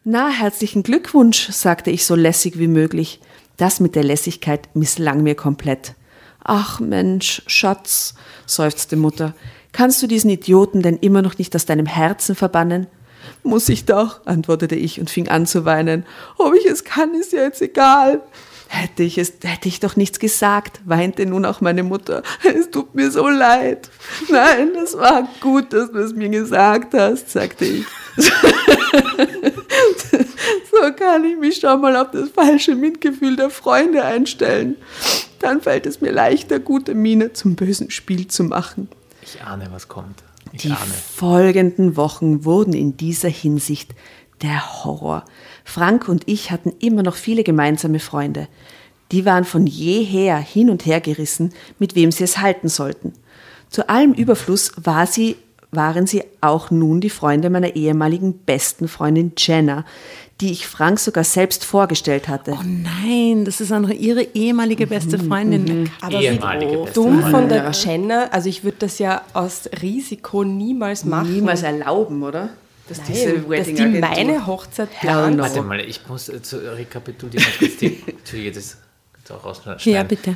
[0.04, 3.20] Na, herzlichen Glückwunsch, sagte ich so lässig wie möglich.
[3.58, 5.94] Das mit der Lässigkeit misslang mir komplett.
[6.44, 9.34] Ach Mensch, Schatz, seufzte Mutter,
[9.72, 12.88] kannst du diesen Idioten denn immer noch nicht aus deinem Herzen verbannen?
[13.44, 16.06] Muss ich doch, antwortete ich und fing an zu weinen.
[16.38, 18.22] Ob ich es kann, ist jetzt egal.
[18.68, 22.24] Hätte ich es, hätte ich doch nichts gesagt, weinte nun auch meine Mutter.
[22.44, 23.90] Es tut mir so leid.
[24.30, 27.86] Nein, das war gut, dass du es mir gesagt hast, sagte ich.
[30.72, 34.76] so kann ich mich schon mal auf das falsche Mitgefühl der Freunde einstellen.
[35.40, 38.88] Dann fällt es mir leichter, gute Miene zum bösen Spiel zu machen.
[39.22, 40.24] Ich ahne, was kommt.
[40.52, 40.94] Ich Die ahne.
[41.16, 43.92] folgenden Wochen wurden in dieser Hinsicht
[44.42, 45.26] der Horror.
[45.64, 48.48] Frank und ich hatten immer noch viele gemeinsame Freunde.
[49.12, 53.14] Die waren von jeher hin und her gerissen, mit wem sie es halten sollten.
[53.70, 55.36] Zu allem Überfluss war sie,
[55.76, 59.86] waren sie auch nun die Freunde meiner ehemaligen besten Freundin Jenna,
[60.42, 62.52] die ich Frank sogar selbst vorgestellt hatte.
[62.60, 65.90] Oh nein, das ist auch noch ihre ehemalige beste Freundin.
[66.02, 67.32] Aber Ehemalige wie beste dumm Freundin.
[67.32, 71.34] von der Jenna, also ich würde das ja aus Risiko niemals machen.
[71.34, 72.50] Niemals erlauben, oder?
[72.90, 75.40] Dass Nein, dass die meine Hochzeit planen.
[75.40, 77.46] Warte mal, ich muss äh, zu rekapitulieren.
[77.80, 78.78] die- Entschuldige, das
[79.26, 79.80] da rausschneiden.
[79.94, 80.36] Ja, bitte.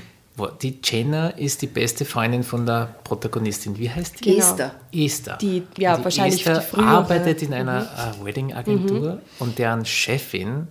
[0.61, 3.77] Die Jenna ist die beste Freundin von der Protagonistin.
[3.79, 4.35] Wie heißt die?
[4.35, 4.45] Genau.
[4.45, 4.71] Esther.
[4.93, 5.37] Esther.
[5.37, 6.85] Die- ja, Und wahrscheinlich Esther die frühere.
[6.85, 6.91] Mhm.
[6.91, 7.81] arbeitet in einer
[8.21, 10.67] äh, Wedding-Agentur und deren Chefin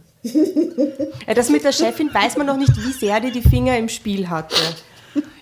[1.26, 3.88] Ja, das mit der Chefin weiß man noch nicht, wie sehr die die Finger im
[3.88, 4.56] Spiel hatte.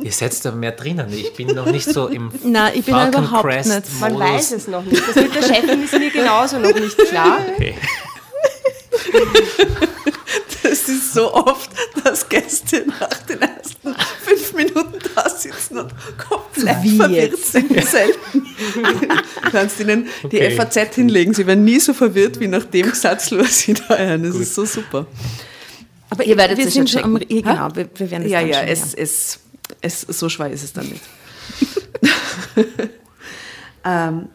[0.00, 1.12] Ihr seid da mehr drinnen.
[1.12, 4.00] Ich bin noch nicht so im Na, ich bin Falcon überhaupt Crest nicht.
[4.00, 4.28] Man Modus.
[4.28, 5.02] weiß es noch nicht.
[5.08, 7.40] Das mit der Chefin ist mir genauso noch nicht klar.
[7.54, 7.74] Okay.
[10.96, 11.70] Es ist so oft,
[12.04, 17.52] dass Gäste nach den ersten fünf Minuten da sitzen und komplett Wie verwirrt jetzt?
[17.52, 17.84] sind.
[17.88, 18.46] Selten.
[18.74, 20.50] Du kannst ihnen die Okay.
[20.56, 21.34] FAZ hinlegen.
[21.34, 24.22] Sie werden nie so verwirrt wie nach dem Satz, was sie da hören.
[24.22, 25.06] Das ist so super.
[26.10, 27.38] Aber Ihr werdet wir es sind schon schon am, checken.
[27.44, 29.40] ja, genau, wir, wir werden es Ja, dann ja, schon es, es,
[29.80, 31.02] es, so schwer ist es dann nicht.
[33.84, 34.28] ähm,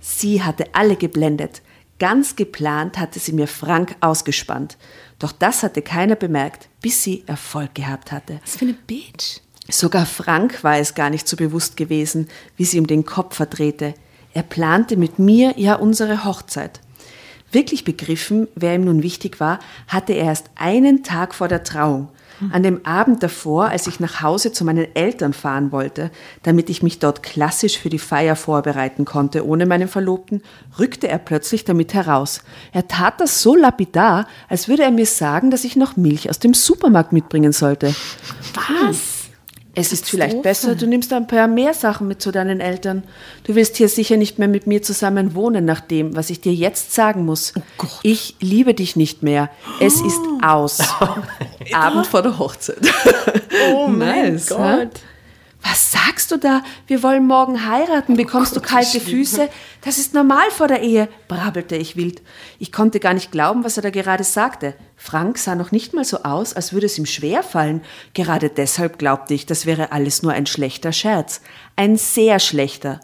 [0.00, 1.62] sie hatte alle geblendet.
[1.98, 4.76] Ganz geplant hatte sie mir Frank ausgespannt.
[5.18, 8.40] Doch das hatte keiner bemerkt, bis sie Erfolg gehabt hatte.
[8.44, 9.40] Was für eine Bitch.
[9.68, 13.94] Sogar Frank war es gar nicht so bewusst gewesen, wie sie ihm den Kopf verdrehte.
[14.32, 16.80] Er plante mit mir ja unsere Hochzeit.
[17.50, 22.08] Wirklich begriffen, wer ihm nun wichtig war, hatte er erst einen Tag vor der Trauung.
[22.52, 26.10] An dem Abend davor, als ich nach Hause zu meinen Eltern fahren wollte,
[26.42, 30.42] damit ich mich dort klassisch für die Feier vorbereiten konnte, ohne meinen Verlobten,
[30.78, 32.42] rückte er plötzlich damit heraus.
[32.72, 36.38] Er tat das so lapidar, als würde er mir sagen, dass ich noch Milch aus
[36.38, 37.94] dem Supermarkt mitbringen sollte.
[38.54, 39.17] Was?
[39.78, 43.04] Es ist vielleicht besser, du nimmst ein paar mehr Sachen mit zu deinen Eltern.
[43.44, 46.52] Du willst hier sicher nicht mehr mit mir zusammen wohnen, nach dem, was ich dir
[46.52, 47.52] jetzt sagen muss.
[48.02, 49.50] Ich liebe dich nicht mehr.
[49.80, 50.80] Es ist aus.
[51.72, 52.78] Abend vor der Hochzeit.
[53.72, 54.58] Oh mein Nice, Gott.
[54.58, 54.88] hä?
[55.62, 56.62] Was sagst du da?
[56.86, 58.16] Wir wollen morgen heiraten.
[58.16, 59.48] Bekommst du kalte Füße?
[59.82, 62.22] Das ist normal vor der Ehe, brabbelte ich wild.
[62.58, 64.74] Ich konnte gar nicht glauben, was er da gerade sagte.
[64.96, 67.82] Frank sah noch nicht mal so aus, als würde es ihm schwer fallen.
[68.14, 71.40] Gerade deshalb glaubte ich, das wäre alles nur ein schlechter Scherz.
[71.76, 73.00] Ein sehr schlechter.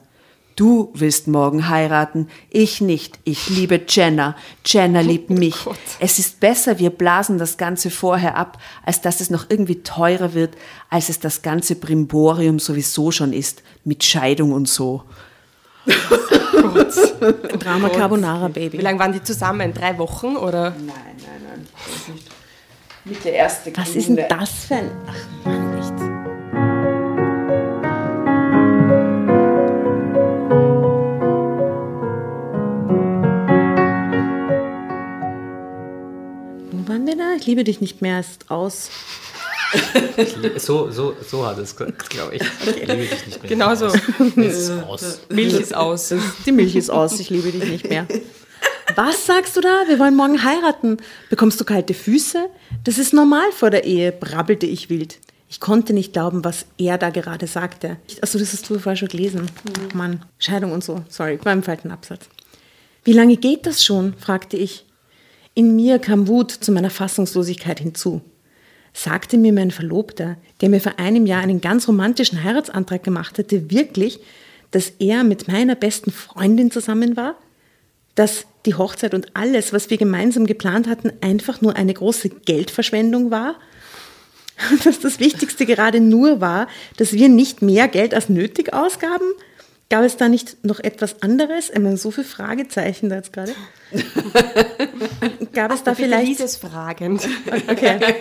[0.57, 3.19] Du willst morgen heiraten, ich nicht.
[3.25, 4.37] Ich liebe Jenna.
[4.65, 5.57] Jenna liebt mich.
[5.99, 10.33] Es ist besser, wir blasen das Ganze vorher ab, als dass es noch irgendwie teurer
[10.33, 10.57] wird,
[10.91, 15.03] als es das ganze Brimborium sowieso schon ist, mit Scheidung und so.
[17.59, 18.79] Drama Carbonara, Baby.
[18.79, 19.75] Wie lange waren die zusammen?
[19.75, 20.71] Drei Wochen oder?
[20.71, 22.31] Nein, nein, nein, das ist nicht.
[23.05, 24.91] Mit der erste Was ist denn das für ein...
[25.07, 26.04] Ach Mann, echt.
[36.89, 37.35] Waren wir da?
[37.37, 38.91] Ich liebe dich nicht mehr, ist aus.
[40.57, 42.43] So, so, so hat es glaube ich.
[42.65, 43.49] Ich liebe dich nicht mehr.
[43.49, 43.87] Genau so.
[44.37, 45.21] Ist aus.
[45.31, 46.15] Milch ist aus.
[46.47, 48.07] Die Milch ist aus, ich liebe dich nicht mehr.
[48.95, 49.83] Was sagst du da?
[49.89, 50.99] Wir wollen morgen heiraten.
[51.29, 52.47] Bekommst du kalte Füße?
[52.85, 55.19] Das ist normal vor der Ehe, brabbelte ich wild.
[55.49, 57.97] Ich konnte nicht glauben, was er da gerade sagte.
[58.21, 59.51] Achso, das hast du vorher schon gelesen.
[59.69, 61.05] Oh Mann, Scheidung und so.
[61.09, 62.29] Sorry, beim falschen Absatz.
[63.05, 64.15] Wie lange geht das schon?
[64.15, 64.85] fragte ich.
[65.55, 68.21] In mir kam Wut zu meiner Fassungslosigkeit hinzu.
[68.93, 73.71] Sagte mir mein Verlobter, der mir vor einem Jahr einen ganz romantischen Heiratsantrag gemacht hatte,
[73.71, 74.21] wirklich,
[74.73, 77.37] dass er mit meiner besten Freundin zusammen war?
[78.17, 83.31] Dass die Hochzeit und alles, was wir gemeinsam geplant hatten, einfach nur eine große Geldverschwendung
[83.31, 83.57] war?
[84.85, 89.27] Dass das Wichtigste gerade nur war, dass wir nicht mehr Geld als nötig ausgaben?
[89.95, 91.71] Gab es da nicht noch etwas anderes?
[91.71, 93.55] Ich meine, so viele Fragezeichen da jetzt gerade.
[95.53, 96.27] Gab es da Bitte vielleicht...
[96.27, 97.29] lies es fragend.
[97.69, 98.01] Okay.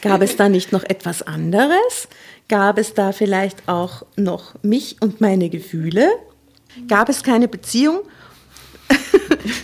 [0.00, 2.06] Gab es da nicht noch etwas anderes?
[2.48, 6.08] Gab es da vielleicht auch noch mich und meine Gefühle?
[6.86, 8.02] Gab es keine Beziehung,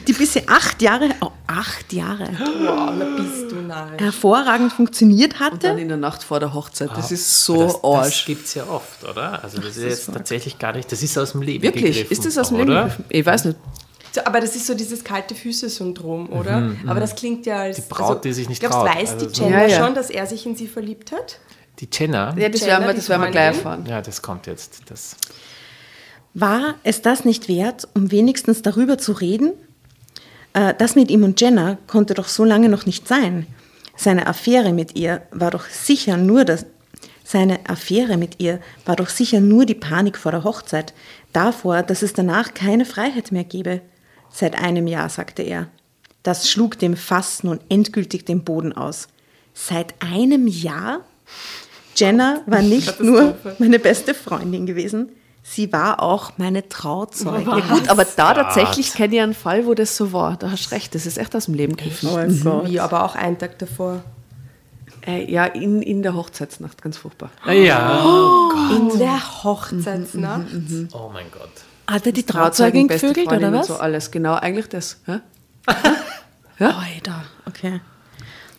[0.07, 5.73] die bisher acht Jahre, oh, acht Jahre, Wow, da bist du hervorragend funktioniert Und dann
[5.73, 5.81] hatte.
[5.81, 6.91] in der Nacht vor der Hochzeit.
[6.97, 8.25] Das ist Aber so das, das Arsch.
[8.27, 9.43] gibt es ja oft, oder?
[9.43, 12.11] Also das ist jetzt tatsächlich gar nicht, das ist aus dem Leben Wirklich?
[12.11, 13.05] Ist das aus dem Leben gegriffen?
[13.09, 13.59] Ich weiß nicht.
[14.13, 16.73] So, aber das ist so dieses kalte Füße-Syndrom, oder?
[16.87, 17.77] aber das klingt ja als.
[17.77, 18.89] Die Braut, die sich nicht glaubst, traut.
[18.89, 19.85] weiß die Also so- Jenna Ja, ja.
[19.85, 21.39] schon, dass er sich in sie verliebt hat?
[21.81, 23.85] Die Jenna, Ja, das Jenna, werden wir, die das werden wir gleich erfahren.
[23.87, 24.81] ja, das kommt jetzt.
[24.89, 25.17] Das,
[26.33, 29.53] War es das nicht wert, um wenigstens darüber zu reden?
[30.57, 33.47] Äh, das mit ihm und Jenna konnte doch so lange noch nicht sein.
[33.95, 36.65] Seine Affäre mit ihr war doch sicher nur das.
[37.25, 40.95] Seine Affäre mit ihr war doch sicher nur die Panik vor der Hochzeit,
[41.33, 43.83] davor, dass es danach keine Freiheit mehr gäbe.
[44.31, 45.69] Seit einem Jahr, sagte er.
[46.23, 49.09] Das schlug dem Fass nun endgültig den Boden aus.
[49.53, 51.01] Seit einem Jahr?
[51.97, 55.11] Jenna war nicht nur meine beste Freundin gewesen,
[55.49, 57.49] sie war auch meine Trauzeugin.
[57.49, 60.37] Ja gut, aber da tatsächlich kenne ich einen Fall, wo das so war.
[60.37, 62.09] Da hast du recht, das ist echt aus dem Leben gegriffen.
[62.11, 62.17] Oh
[62.51, 62.69] Gott.
[62.71, 64.03] Wie, aber auch einen Tag davor.
[65.07, 67.31] Äh, ja, in, in der Hochzeitsnacht, ganz furchtbar.
[67.47, 68.01] ja,
[68.77, 70.47] In der Hochzeitsnacht.
[70.93, 71.51] oh mein Gott.
[71.87, 73.69] Hat er die Trauzeugin gevögelt oder und was?
[73.69, 74.99] So alles, genau, eigentlich das.
[75.07, 75.21] Hä?
[76.59, 77.81] Alter, okay.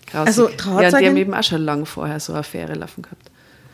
[0.06, 0.28] Grausig.
[0.28, 3.30] Also, Ja, die Trauzeugin- haben eben auch schon lange vorher so eine Affäre laufen gehabt.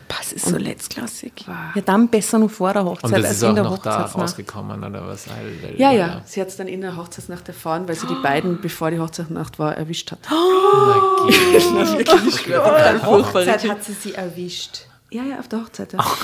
[0.08, 1.32] Das ist so letztklassig.
[1.46, 3.78] Ja, dann besser noch vor der Hochzeit Und das als ist in auch der noch
[3.78, 4.22] da Hochzeitsnacht.
[4.22, 5.26] rausgekommen, oder was?
[5.28, 8.14] Weil- Ja, ja, sie hat es dann in der Hochzeitsnacht erfahren, weil sie Oh.
[8.14, 10.18] die beiden, bevor die Hochzeitsnacht war, erwischt hat.
[10.30, 12.08] Na, geht.
[12.48, 14.80] Bei der Hochzeit hat sie sie erwischt.
[15.10, 15.92] Ja, ja, auf der Hochzeit.
[15.92, 16.04] Ja.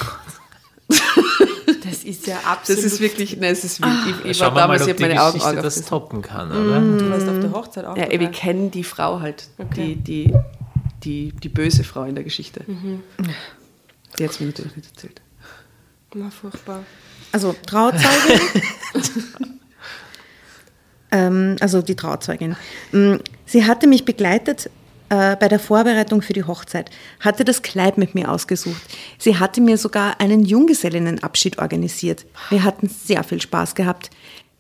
[1.85, 2.85] Das ist ja Das absolut.
[2.85, 3.93] ist wirklich, nein, es ist wild.
[4.25, 6.81] Ich, ich Schauen war damals, ich habe meine Augen arg das toppen kann, oder?
[6.81, 8.21] Du warst auf der Hochzeit auch Ja, dabei.
[8.21, 9.97] wir kennen die Frau halt, Okay.
[9.97, 10.35] die, die,
[11.05, 12.65] die, die böse Frau in der Geschichte.
[12.67, 13.01] Die
[14.29, 15.21] es mir natürlich nicht erzählt.
[16.15, 16.85] Na, furchtbar.
[17.33, 18.41] Also Trauzeugin.
[21.13, 22.57] ähm, also die Trauzeugin.
[22.93, 24.71] Mm, Sie hatte mich begleitet
[25.11, 28.81] äh, bei der Vorbereitung für die Hochzeit, hatte das Kleid mit mir ausgesucht.
[29.19, 32.27] Sie hatte mir sogar einen Junggesellinnenabschied organisiert.
[32.49, 34.11] Wir hatten sehr viel Spaß gehabt.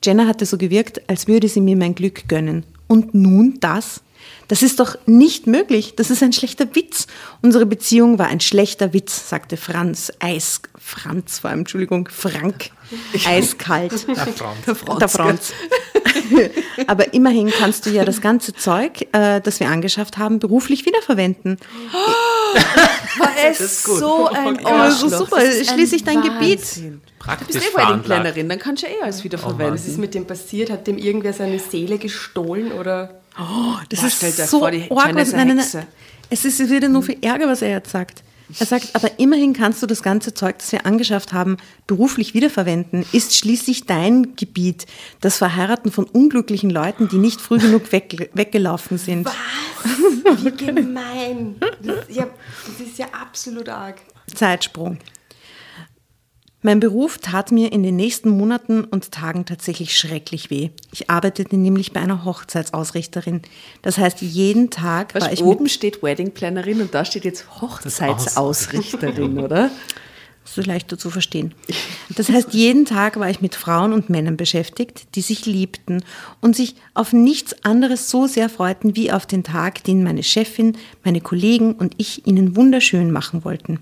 [0.05, 2.65] Jenna hatte so gewirkt, als würde sie mir mein Glück gönnen.
[2.89, 4.03] Und nun das?
[4.49, 5.95] Das ist doch nicht möglich.
[5.97, 7.07] Das ist ein schlechter Witz.
[7.41, 10.13] Unsere Beziehung war ein schlechter Witz, sagte Franz.
[10.19, 12.71] Eis, Franz vor allem, Entschuldigung, Frank.
[13.27, 14.07] Eiskalt.
[14.09, 14.65] Der Franz.
[14.67, 14.99] Der Franz.
[14.99, 15.53] Der Franz.
[16.87, 21.59] Aber immerhin kannst du ja das ganze Zeug, äh, das wir angeschafft haben, beruflich wiederverwenden.
[23.19, 25.11] War es so ein Arschloch.
[25.19, 26.61] super, Das ist ein schließlich dein Gebiet.
[26.61, 27.01] Wahnsinn.
[27.05, 28.09] Du Praktisch bist eh veranlagt.
[28.09, 29.75] Wedding-Plannerin, dann kannst du eh alles wieder Was verwenden.
[29.77, 30.71] ist mit dem passiert?
[30.71, 33.20] Hat dem irgendwer seine Seele gestohlen oder?
[33.37, 35.15] Das Boah, ist stell dir so vor, die arg.
[35.15, 35.87] Was- Nein, nein, nein.
[36.31, 38.23] Es ist wird nur viel Ärger, was er jetzt sagt.
[38.59, 43.05] Er sagt, aber immerhin kannst du das ganze Zeug, das wir angeschafft haben, beruflich wiederverwenden.
[43.13, 44.87] Ist schließlich dein Gebiet.
[45.21, 49.29] Das Verheiraten von unglücklichen Leuten, die nicht früh genug weg, weggelaufen sind.
[50.43, 51.57] Wie gemein.
[51.81, 52.27] Das, ja,
[52.67, 54.01] das ist ja absolut arg.
[54.35, 54.99] Zeitsprung.
[56.63, 60.69] Mein Beruf tat mir in den nächsten Monaten und Tagen tatsächlich schrecklich weh.
[60.93, 63.41] Ich arbeitete nämlich bei einer Hochzeitsausrichterin.
[63.81, 69.39] Das heißt, jeden Tag war Weißt, ich oben steht Wedding-Plannerin und da steht jetzt Hochzeitsausrichterin,
[69.39, 69.71] oder?
[70.45, 71.55] so leichter zu verstehen.
[72.17, 76.03] Das heißt, jeden Tag war ich mit Frauen und Männern beschäftigt, die sich liebten
[76.41, 80.77] und sich auf nichts anderes so sehr freuten wie auf den Tag, den meine Chefin,
[81.05, 83.79] meine Kollegen und ich ihnen wunderschön machen wollten.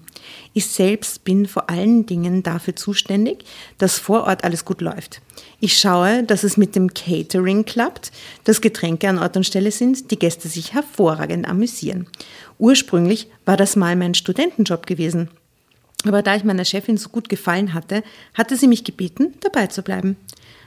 [0.52, 3.44] Ich selbst bin vor allen Dingen dafür zuständig,
[3.78, 5.20] dass vor Ort alles gut läuft.
[5.60, 8.12] Ich schaue, dass es mit dem Catering klappt,
[8.44, 12.06] dass Getränke an Ort und Stelle sind, die Gäste sich hervorragend amüsieren.
[12.58, 15.28] Ursprünglich war das mal mein Studentenjob gewesen.
[16.04, 18.02] Aber da ich meiner Chefin so gut gefallen hatte,
[18.34, 20.16] hatte sie mich gebeten, dabei zu bleiben.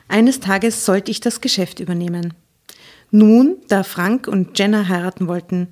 [0.08, 2.34] Eines Tages sollte ich das Geschäft übernehmen.
[3.12, 5.68] Nun, da Frank und Jenna heiraten wollten,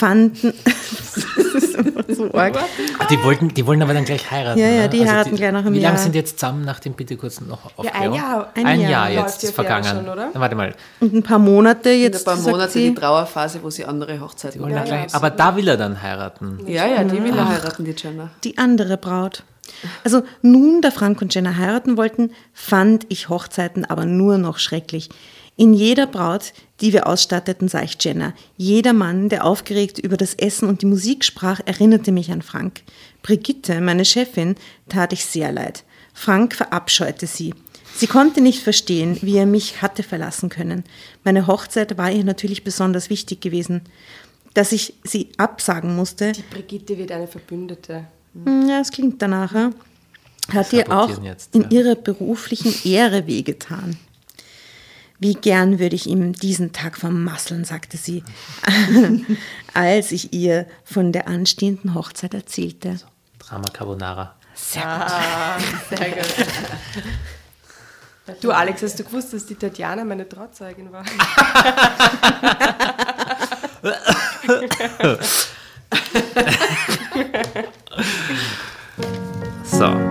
[0.00, 0.52] fanden.
[0.64, 2.56] das ist immer so arg.
[2.98, 4.58] Ah, die, wollten, die wollen aber dann gleich heiraten.
[4.58, 4.88] Ja, ja, ne?
[4.88, 7.40] die heiraten gleich nach einem Wie lange sind die jetzt zusammen nach dem bitte kurz
[7.40, 8.16] noch Ja, ein Aufklärung?
[8.16, 8.52] Jahr.
[8.54, 9.84] Ein Ein Jahr Jahr jetzt ja ist vergangen.
[9.84, 10.30] schon, oder?
[10.34, 10.74] Warte mal.
[11.00, 12.22] Und ein paar Monate jetzt.
[12.22, 15.14] ein paar sagt Monate sie, die Trauerphase, wo sie andere Hochzeiten Die wollen dann gleich,
[15.14, 16.60] aber da will er dann heiraten.
[16.66, 18.30] Ja, ja, die will er heiraten, die Jenna.
[18.44, 19.44] die andere Braut.
[20.02, 25.08] Also nun, da Frank und Jenna heiraten wollten, fand ich Hochzeiten aber nur noch schrecklich.
[25.56, 28.32] In jeder Braut, die wir ausstatteten, sah ich Jenna.
[28.56, 32.82] Jeder Mann, der aufgeregt über das Essen und die Musik sprach, erinnerte mich an Frank.
[33.22, 34.54] Brigitte, meine Chefin,
[34.88, 35.84] tat ich sehr leid.
[36.14, 37.54] Frank verabscheute sie.
[37.94, 40.84] Sie konnte nicht verstehen, wie er mich hatte verlassen können.
[41.24, 43.82] Meine Hochzeit war ihr natürlich besonders wichtig gewesen.
[44.54, 48.06] Dass ich sie absagen musste, Die Brigitte wird eine Verbündete.
[48.44, 49.52] hm, Ja, es klingt danach.
[49.54, 49.70] Ja.
[50.52, 51.68] Hat ihr auch jetzt, in ja.
[51.70, 53.96] ihrer beruflichen Ehre wehgetan.
[55.20, 58.24] Wie gern würde ich ihm diesen Tag vermasseln, sagte sie,
[59.74, 62.98] als ich ihr von der anstehenden Hochzeit erzählte.
[63.38, 64.34] Drama Carbonara.
[64.82, 65.58] Ah,
[65.90, 66.46] sehr gut.
[68.40, 71.04] Du, Alex, hast du gewusst, dass die Tatjana meine Trauzeugin war?
[79.64, 80.09] So.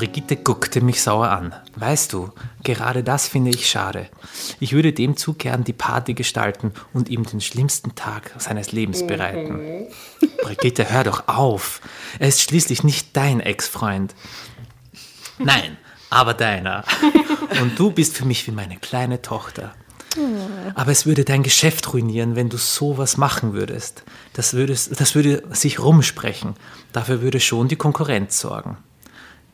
[0.00, 1.54] Brigitte guckte mich sauer an.
[1.76, 2.32] Weißt du,
[2.64, 4.08] gerade das finde ich schade.
[4.58, 9.06] Ich würde dem zu gern die Party gestalten und ihm den schlimmsten Tag seines Lebens
[9.06, 9.88] bereiten.
[10.40, 11.82] Brigitte, hör doch auf.
[12.18, 14.14] Er ist schließlich nicht dein Ex-Freund.
[15.36, 15.76] Nein,
[16.08, 16.82] aber deiner.
[17.60, 19.74] Und du bist für mich wie meine kleine Tochter.
[20.76, 24.02] Aber es würde dein Geschäft ruinieren, wenn du sowas machen würdest.
[24.32, 26.54] Das, würdest, das würde sich rumsprechen.
[26.94, 28.78] Dafür würde schon die Konkurrenz sorgen.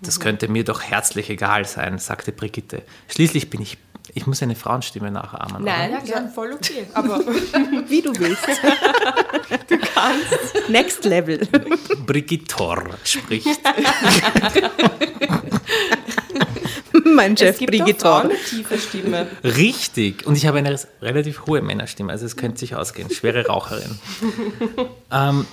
[0.00, 2.82] Das könnte mir doch herzlich egal sein, sagte Brigitte.
[3.08, 3.78] Schließlich bin ich.
[4.14, 5.64] Ich muss eine Frauenstimme nachahmen.
[5.64, 6.04] Nein, oder?
[6.04, 6.86] ja, voll okay.
[6.94, 7.18] Aber
[7.88, 8.46] Wie du willst.
[9.68, 10.68] du kannst.
[10.68, 11.46] Next Level.
[12.06, 13.60] Brigittor spricht.
[17.16, 18.00] mein es Chef gibt auch Brigitte.
[18.00, 19.26] Frauen mit tiefer Stimme.
[19.42, 20.26] Richtig.
[20.26, 23.10] Und ich habe eine relativ hohe Männerstimme, also es könnte sich ausgehen.
[23.10, 23.98] Schwere Raucherin.
[25.12, 25.46] ähm,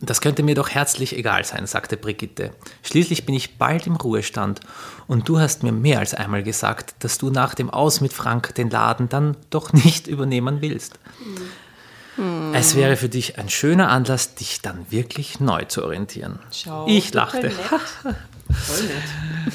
[0.00, 2.52] das könnte mir doch herzlich egal sein, sagte Brigitte.
[2.82, 4.60] Schließlich bin ich bald im Ruhestand
[5.06, 8.54] und du hast mir mehr als einmal gesagt, dass du nach dem Aus mit Frank
[8.54, 10.98] den Laden dann doch nicht übernehmen willst.
[12.52, 16.38] Es wäre für dich ein schöner Anlass, dich dann wirklich neu zu orientieren.
[16.50, 17.48] Schau, ich lachte.
[17.48, 17.54] nett.
[18.50, 19.54] Voll nett.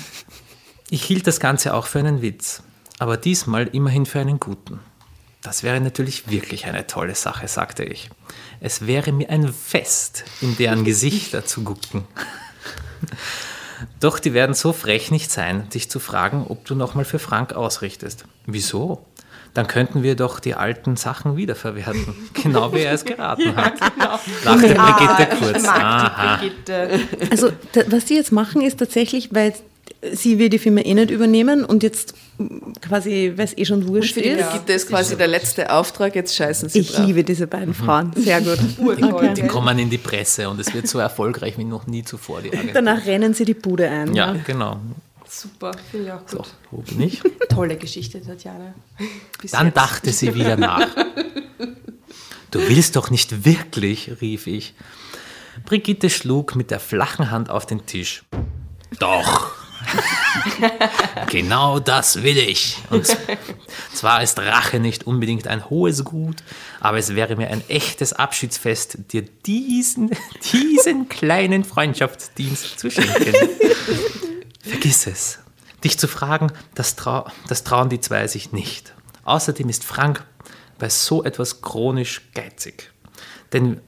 [0.90, 2.64] Ich hielt das Ganze auch für einen Witz,
[3.00, 4.80] aber diesmal immerhin für einen guten.
[5.46, 8.10] Das wäre natürlich wirklich eine tolle Sache, sagte ich.
[8.62, 12.06] Es wäre mir ein Fest, in deren Gesichter zu gucken.
[14.00, 17.54] Doch die werden so frech nicht sein, dich zu fragen, ob du nochmal für Frank
[17.54, 18.26] ausrichtest.
[18.48, 19.06] Wieso?
[19.54, 23.80] Dann könnten wir doch die alten Sachen wiederverwerten, genau wie er es geraten hat.
[24.44, 25.58] Lachte Brigitte Ah, kurz.
[25.58, 26.38] Ich mag Aha.
[26.38, 27.00] die Brigitte.
[27.30, 29.54] Also, da, was sie jetzt machen, ist tatsächlich, weil
[30.14, 32.14] sie will die Firma eh nicht übernehmen und jetzt
[32.82, 34.50] quasi, weil es eh schon wurscht ist.
[34.50, 37.06] Brigitte ist quasi der letzte Auftrag, jetzt scheißen sie Ich drauf.
[37.06, 38.12] liebe diese beiden Frauen.
[38.16, 38.60] Sehr gut.
[38.78, 42.42] Urtoll, Die kommen in die Presse und es wird so erfolgreich wie noch nie zuvor.
[42.42, 42.74] Die Agentur.
[42.74, 44.14] Danach rennen sie die Bude ein.
[44.14, 44.80] Ja, genau.
[45.28, 46.48] Super, finde ich auch So, gut.
[46.72, 47.22] wo bin ich?
[47.50, 48.74] Tolle Geschichte, Tatjana.
[49.42, 49.78] Bis Dann jetzt.
[49.78, 50.88] dachte sie wieder nach.
[52.52, 54.74] Du willst doch nicht wirklich, rief ich.
[55.66, 58.24] Brigitte schlug mit der flachen Hand auf den Tisch.
[59.00, 59.52] Doch.
[61.30, 62.78] genau das will ich.
[62.90, 63.08] Und
[63.94, 66.38] zwar ist Rache nicht unbedingt ein hohes Gut,
[66.80, 70.12] aber es wäre mir ein echtes Abschiedsfest, dir diesen,
[70.54, 73.34] diesen kleinen Freundschaftsdienst zu schenken.
[74.62, 75.40] Vergiss es.
[75.84, 78.94] Dich zu fragen, das, trau das trauen die zwei sich nicht.
[79.24, 80.26] Außerdem ist Frank
[80.80, 82.92] bei so etwas chronisch geizig.
[83.54, 83.82] Denn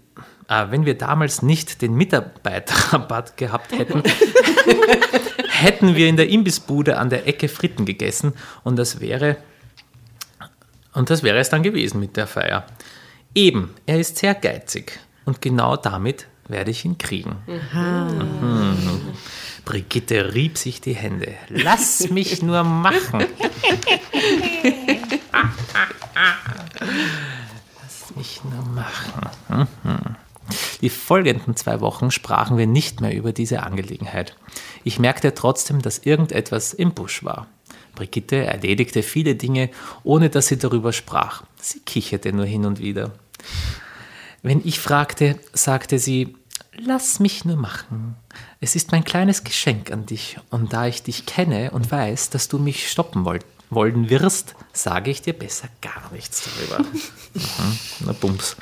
[0.47, 4.03] äh, wenn wir damals nicht den Mitarbeiterrabatt gehabt hätten,
[5.61, 9.37] hätten wir in der Imbissbude an der Ecke Fritten gegessen und das wäre
[10.93, 12.65] und das wäre es dann gewesen mit der Feier.
[13.35, 17.35] Eben, er ist sehr geizig und genau damit werde ich ihn kriegen.
[17.45, 19.13] Mhm.
[19.63, 21.35] Brigitte rieb sich die Hände.
[21.49, 23.19] Lass mich nur machen.
[27.83, 29.67] Lass mich nur machen.
[29.83, 30.15] Mhm.
[30.81, 34.35] Die folgenden zwei Wochen sprachen wir nicht mehr über diese Angelegenheit.
[34.83, 37.47] Ich merkte trotzdem, dass irgendetwas im Busch war.
[37.95, 39.69] Brigitte erledigte viele Dinge,
[40.03, 41.43] ohne dass sie darüber sprach.
[41.59, 43.11] Sie kicherte nur hin und wieder.
[44.43, 46.35] Wenn ich fragte, sagte sie,
[46.77, 48.15] lass mich nur machen.
[48.61, 50.37] Es ist mein kleines Geschenk an dich.
[50.51, 55.11] Und da ich dich kenne und weiß, dass du mich stoppen wollt, wollen wirst, sage
[55.11, 56.83] ich dir besser gar nichts darüber.
[57.33, 58.55] mhm, na Bums.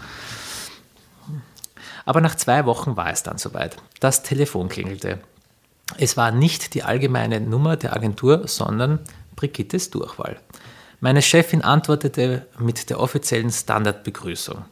[2.06, 3.78] Aber nach zwei Wochen war es dann soweit.
[4.00, 5.20] Das Telefon klingelte.
[5.98, 9.00] Es war nicht die allgemeine Nummer der Agentur, sondern
[9.36, 10.38] Brigittes Durchwahl.
[11.02, 14.64] Meine Chefin antwortete mit der offiziellen Standardbegrüßung.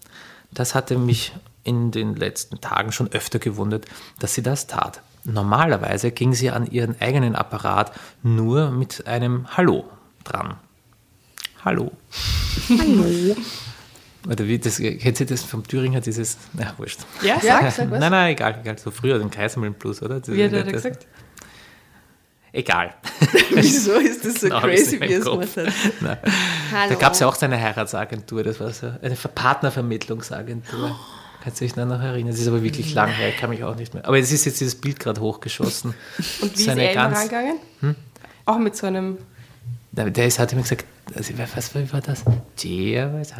[0.51, 1.34] Das hatte mich
[1.64, 3.86] in den letzten Tagen schon öfter gewundert,
[4.20, 5.01] dass sie das tat.
[5.26, 7.91] Normalerweise ging sie an ihren eigenen Apparat
[8.22, 9.86] nur mit einem Hallo
[10.24, 10.55] dran.
[11.64, 11.91] Hallo.
[12.70, 13.36] Hallo.
[14.28, 16.99] Oder wie das, kennt ihr das vom Thüringer, dieses, na, wurscht.
[17.21, 17.71] Ja, Ja, sag.
[17.71, 17.99] sag was.
[17.99, 18.78] Nein, nein, egal, egal.
[18.78, 20.19] So früher den Kaisermühlen Plus, oder?
[20.21, 21.07] Das, Wie hat er das- gesagt?
[22.55, 22.93] Egal.
[23.51, 25.74] Wieso ist das so Genau, crazy, wie es gemacht hat?
[26.01, 26.17] Nein.
[26.89, 30.95] Da gab es ja auch so eine Heiratsagentur, das war so eine Partnervermittlungsagentur.
[31.43, 32.32] Kannst du dich noch erinnern?
[32.32, 34.05] Es ist aber wirklich lang her, ich kann mich auch nicht mehr.
[34.07, 35.93] Aber es ist jetzt dieses Bild gerade hochgeschossen.
[36.41, 37.57] Und wie So ist er ganz- rangegangen?
[38.45, 39.17] Auch mit so einem.
[39.96, 40.86] Der, der ist, hat immer gesagt,
[41.16, 42.24] also, was war das?
[42.56, 43.32] Tia, was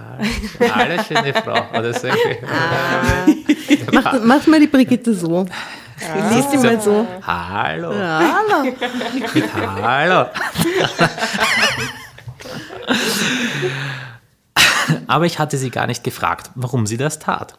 [0.72, 1.80] Alle schöne Frau.
[1.80, 2.08] Oder so.
[3.92, 5.48] Mach, mach mal die Brigitte so.
[6.30, 7.08] Lies die mal so.
[7.26, 7.92] Hallo.
[7.96, 8.72] Hallo.
[9.34, 10.28] Mit Hallo.
[15.08, 17.56] Aber ich hatte sie gar nicht gefragt, warum sie das tat.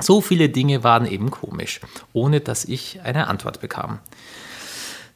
[0.00, 1.80] So viele Dinge waren eben komisch,
[2.12, 4.00] ohne dass ich eine Antwort bekam.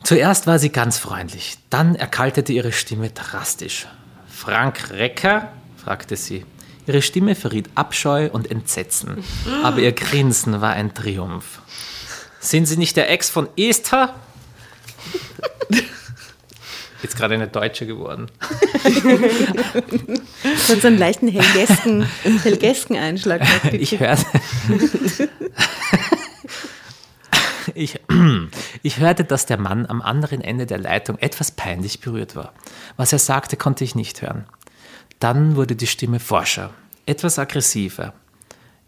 [0.05, 3.87] Zuerst war sie ganz freundlich, dann erkaltete ihre Stimme drastisch.
[4.29, 5.53] Frank Recker?
[5.83, 6.45] fragte sie.
[6.87, 9.23] Ihre Stimme verriet Abscheu und Entsetzen,
[9.63, 11.61] aber ihr Grinsen war ein Triumph.
[12.41, 14.17] Sind Sie nicht der Ex von Esther?
[17.03, 18.27] Jetzt gerade eine Deutsche geworden.
[20.69, 22.09] Hat so einen leichten Helgesken,
[22.43, 23.43] Helgesken Einschlag.
[23.73, 24.25] Ich hörte.
[27.75, 28.01] Ich,
[28.83, 32.53] ich hörte, dass der Mann am anderen Ende der Leitung etwas peinlich berührt war.
[32.97, 34.45] Was er sagte, konnte ich nicht hören.
[35.21, 36.71] Dann wurde die Stimme forscher,
[37.07, 38.13] etwas aggressiver.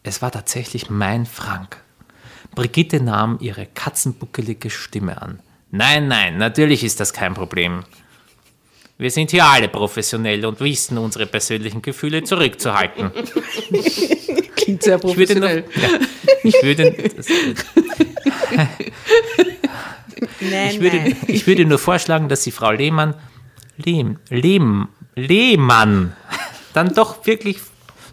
[0.03, 1.79] Es war tatsächlich mein Frank.
[2.55, 5.41] Brigitte nahm ihre katzenbuckelige Stimme an.
[5.71, 7.85] Nein, nein, natürlich ist das kein Problem.
[8.97, 13.11] Wir sind hier alle professionell und wissen, unsere persönlichen Gefühle zurückzuhalten.
[14.55, 15.65] Klingt sehr Ich würde professionell.
[15.75, 15.89] ja,
[16.45, 17.27] ich würde, das,
[20.51, 21.17] Nein, ich, würde, nein.
[21.27, 23.15] ich würde nur vorschlagen, dass Sie Frau Lehmann,
[23.77, 26.15] Lehm, Lehm, Lehmann
[26.73, 27.59] dann doch wirklich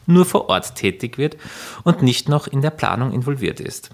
[0.05, 1.37] nur vor Ort tätig wird
[1.83, 3.89] und nicht noch in der Planung involviert ist.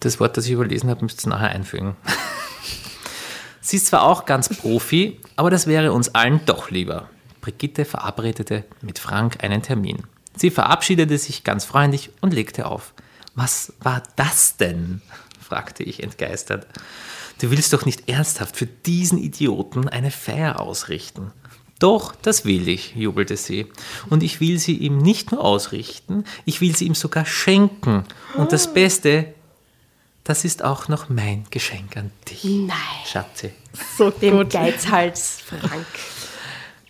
[0.00, 1.96] Das Wort, das ich überlesen habe, müsst ihr nachher einfügen.
[3.60, 7.08] Sie ist zwar auch ganz Profi, aber das wäre uns allen doch lieber.
[7.40, 10.02] Brigitte verabredete mit Frank einen Termin.
[10.36, 12.94] Sie verabschiedete sich ganz freundlich und legte auf.
[13.34, 15.02] Was war das denn?
[15.52, 16.66] Fragte ich entgeistert.
[17.38, 21.30] Du willst doch nicht ernsthaft für diesen Idioten eine Feier ausrichten.
[21.78, 23.66] Doch, das will ich, jubelte sie.
[24.08, 28.04] Und ich will sie ihm nicht nur ausrichten, ich will sie ihm sogar schenken.
[28.34, 29.34] Und das Beste,
[30.24, 32.44] das ist auch noch mein Geschenk an dich.
[32.44, 32.76] Nein.
[33.04, 33.50] Schatze.
[33.98, 34.50] So Dem gut.
[34.50, 35.86] Geizhals Frank.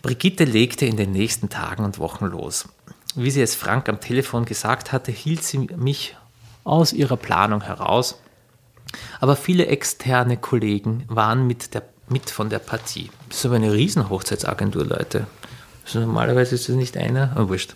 [0.01, 2.69] Brigitte legte in den nächsten Tagen und Wochen los.
[3.15, 6.15] Wie sie es Frank am Telefon gesagt hatte, hielt sie mich
[6.63, 8.19] aus ihrer Planung heraus.
[9.19, 13.09] Aber viele externe Kollegen waren mit, der, mit von der Partie.
[13.29, 15.27] Das ist aber eine Riesenhochzeitsagentur, Leute.
[15.85, 17.75] Also normalerweise ist das nicht einer, aber wurscht.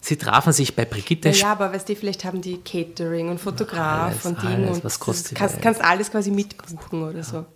[0.00, 1.30] Sie trafen sich bei Brigitte.
[1.30, 4.76] Ja, ja, aber weißt du, vielleicht haben die Catering und Fotograf Alles, und Ding alles,
[4.76, 7.46] und was kostet kannst, kannst alles quasi mitbuchen oder so.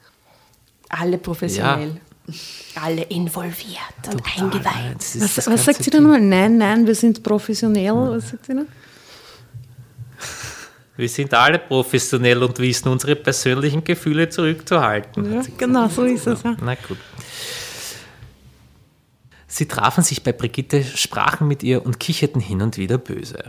[0.89, 2.01] Alle professionell.
[2.75, 4.97] Alle involviert und eingeweiht.
[4.99, 6.11] Das ist Was, was sagt sie dann Team.
[6.11, 6.21] mal?
[6.21, 7.93] Nein, nein, wir sind professionell.
[7.93, 8.67] Was sagt sie noch?
[10.99, 15.33] Wir sind alle professionell und wissen, unsere persönlichen Gefühle zurückzuhalten.
[15.33, 16.43] Ja, genau, so ist es.
[16.43, 16.57] Ja.
[16.61, 16.99] Na gut.
[19.47, 23.45] Sie trafen sich bei Brigitte, sprachen mit ihr und kicherten hin und wieder böse.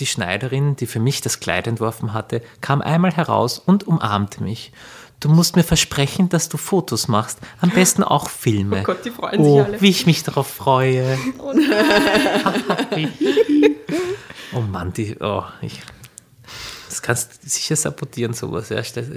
[0.00, 4.70] Die Schneiderin, die für mich das Kleid entworfen hatte, kam einmal heraus und umarmte mich.
[5.18, 8.80] Du musst mir versprechen, dass du Fotos machst, am besten auch Filme.
[8.80, 9.80] Oh Gott, die freuen oh, sich alle.
[9.80, 11.18] Wie ich mich darauf freue.
[14.52, 15.80] oh Mann, die, oh, ich,
[16.88, 18.68] das kannst du sicher sabotieren, sowas.
[18.68, 18.76] Ja,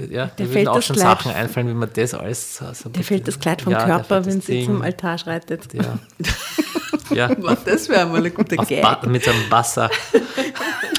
[0.09, 2.95] ja, Der mir würden auch schon Kleid- Sachen einfallen, wie man das alles sabotiert.
[2.97, 4.65] Der fällt das Kleid vom Ja, Körper, wenn sie Ding.
[4.65, 5.73] zum Altar schreitet.
[5.73, 5.99] Ja.
[7.15, 7.35] ja.
[7.65, 9.05] Das wäre mal eine gute Gag.
[9.07, 9.89] mit so einem Wasser.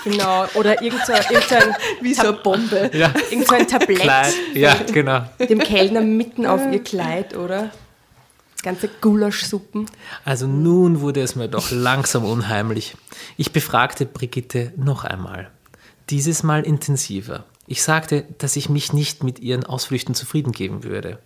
[0.04, 0.46] Genau.
[0.54, 2.90] Oder irgend so, irgend so ein, Wie so eine Bombe.
[2.94, 3.12] Ja.
[3.30, 4.34] irgend so ein Tablett Kleid.
[4.54, 5.26] Ja, genau.
[5.46, 7.70] dem Kellner mitten auf ihr Kleid, oder?
[8.62, 9.86] Ganze Gulaschsuppen.
[10.24, 12.94] Also nun wurde es mir doch langsam unheimlich.
[13.36, 15.50] Ich befragte Brigitte noch einmal.
[16.10, 17.44] Dieses Mal intensiver.
[17.66, 21.18] Ich sagte, dass ich mich nicht mit ihren Ausflüchten zufrieden geben würde.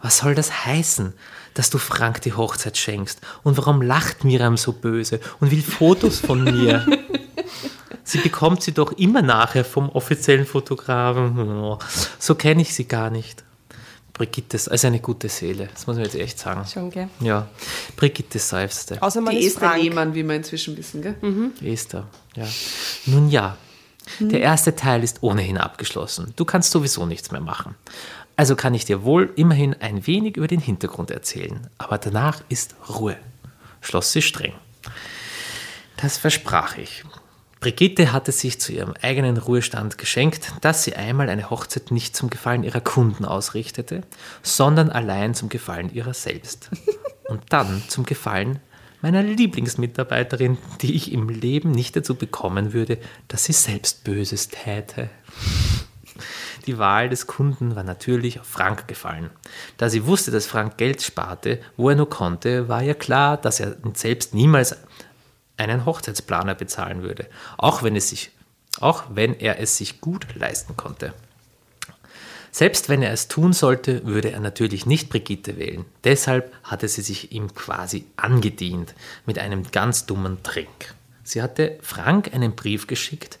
[0.00, 1.12] Was soll das heißen,
[1.54, 3.20] dass du Frank die Hochzeit schenkst?
[3.42, 6.84] Und warum lacht Miriam so böse und will Fotos von mir?
[8.04, 11.76] Sie bekommt sie doch immer nachher vom offiziellen Fotografen.
[12.18, 13.44] So kenne ich sie gar nicht.
[14.14, 16.66] Brigitte ist also eine gute Seele, das muss man jetzt echt sagen.
[16.66, 17.08] Schon, gell?
[17.20, 17.48] Ja,
[17.96, 19.00] Brigitte seufzte.
[19.02, 19.82] Außer man Die ist Esther Frank.
[19.82, 21.16] Lehmann, wie wir inzwischen wissen, gell?
[21.62, 22.46] Esther, ja.
[23.06, 23.58] Nun ja,
[24.20, 26.32] der erste Teil ist ohnehin abgeschlossen.
[26.36, 27.74] Du kannst sowieso nichts mehr machen.
[28.36, 31.66] Also kann ich dir wohl immerhin ein wenig über den Hintergrund erzählen.
[31.76, 33.16] Aber danach ist Ruhe,
[33.80, 34.52] schloss sie streng.
[35.96, 37.04] Das versprach ich.
[37.60, 42.30] Brigitte hatte sich zu ihrem eigenen Ruhestand geschenkt, dass sie einmal eine Hochzeit nicht zum
[42.30, 44.02] Gefallen ihrer Kunden ausrichtete,
[44.42, 46.70] sondern allein zum Gefallen ihrer selbst.
[47.28, 48.60] Und dann zum Gefallen
[49.00, 55.10] meiner Lieblingsmitarbeiterin, die ich im Leben nicht dazu bekommen würde, dass sie selbst Böses täte.
[56.66, 59.30] Die Wahl des Kunden war natürlich auf Frank gefallen.
[59.76, 63.60] Da sie wusste, dass Frank Geld sparte, wo er nur konnte, war ihr klar, dass
[63.60, 64.76] er selbst niemals
[65.56, 67.26] einen Hochzeitsplaner bezahlen würde,
[67.56, 68.32] auch wenn, es sich,
[68.80, 71.14] auch wenn er es sich gut leisten konnte.
[72.50, 75.84] Selbst wenn er es tun sollte, würde er natürlich nicht Brigitte wählen.
[76.04, 78.94] Deshalb hatte sie sich ihm quasi angedient
[79.26, 80.94] mit einem ganz dummen Trick.
[81.24, 83.38] Sie hatte Frank einen Brief geschickt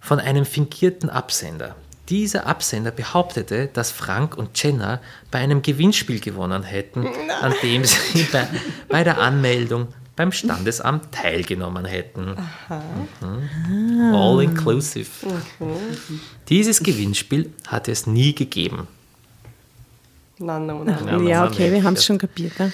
[0.00, 1.76] von einem fingierten Absender.
[2.08, 7.06] Dieser Absender behauptete, dass Frank und Jenna bei einem Gewinnspiel gewonnen hätten,
[7.40, 8.48] an dem sie bei,
[8.88, 9.88] bei der Anmeldung
[10.20, 12.36] beim Standesamt teilgenommen hätten.
[13.22, 14.14] Mhm.
[14.14, 15.08] All inclusive.
[16.50, 18.86] Dieses Gewinnspiel hatte es nie gegeben.
[20.36, 21.26] Nein, nein, nein.
[21.26, 22.58] Ja, Ja, okay, wir haben es schon kapiert.
[22.58, 22.70] Ne?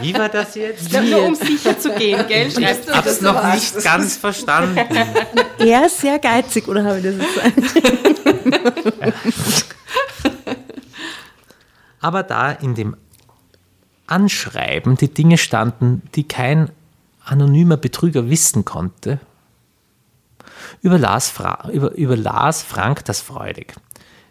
[0.00, 0.92] Wie war das jetzt?
[0.92, 2.52] Ja, nur um sicher zu gehen, gell?
[2.52, 4.78] Schreibst Ich habe es noch nicht ganz verstanden.
[5.58, 8.04] Er ist sehr geizig, oder habe ich das jetzt gesagt?
[12.00, 12.96] Aber da in dem
[14.12, 16.68] Anschreiben die Dinge standen, die kein
[17.24, 19.20] anonymer Betrüger wissen konnte,
[20.82, 23.74] überlas, Fra über, überlas Frank das freudig.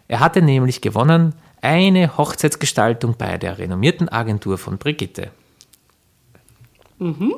[0.06, 5.32] Er hatte nämlich gewonnen eine Hochzeitsgestaltung bei der renommierten Agentur von Brigitte.
[6.98, 7.34] Mhm.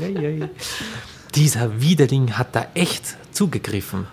[0.00, 0.48] Ja, ja.
[1.34, 4.06] Dieser Widerling hat da echt zugegriffen.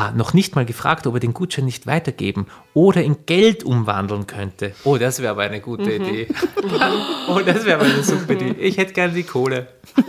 [0.00, 4.28] Ah, noch nicht mal gefragt, ob er den Gutschein nicht weitergeben oder in Geld umwandeln
[4.28, 4.72] könnte.
[4.84, 6.28] Oh, das wäre aber eine gute Idee.
[7.28, 8.54] oh, das wäre aber eine super Idee.
[8.60, 9.66] Ich hätte gerne die Kohle.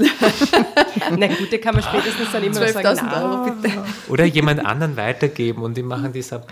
[1.17, 3.75] Na gut, da kann man spätestens dann immer noch sagen, 12.000 na, Euro bitte.
[4.09, 6.45] Oder jemand anderen weitergeben und die machen die Sub.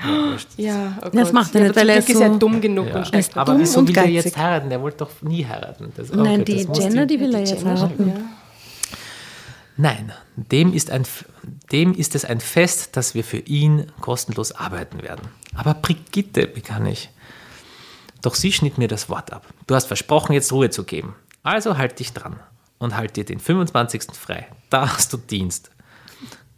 [0.57, 0.71] Ja.
[0.73, 2.95] Ja, oh Das macht er ja, nicht, weil er ist er so- dumm genug Ja.
[3.01, 4.25] und da Aber dumm wieso und will der geizig.
[4.25, 4.69] jetzt heiraten?
[4.71, 5.93] Der wollte doch nie heiraten.
[5.95, 8.07] Das, Nein, okay, die das muss Jenna, die will er Die jetzt heiraten.
[8.07, 8.15] ja.
[9.79, 11.03] Nein, dem ist, ein,
[11.71, 15.27] dem ist es ein Fest, dass wir für ihn kostenlos arbeiten werden.
[15.55, 17.09] Aber Brigitte, begann ich.
[18.21, 19.45] Doch sie schnitt mir das Wort ab.
[19.67, 21.15] Du hast versprochen, jetzt Ruhe zu geben.
[21.43, 22.39] Also halt dich dran
[22.77, 24.13] und halt dir den 25.
[24.13, 24.47] frei.
[24.69, 25.71] Da hast du Dienst.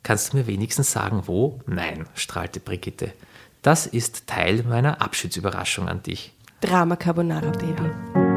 [0.04, 1.60] Kannst du mir wenigstens sagen, wo?
[1.68, 3.14] Nein, strahlte Brigitte.
[3.62, 6.34] Das ist Teil meiner Abschiedsüberraschung an dich.
[6.62, 8.29] Drama Carbonara Baby.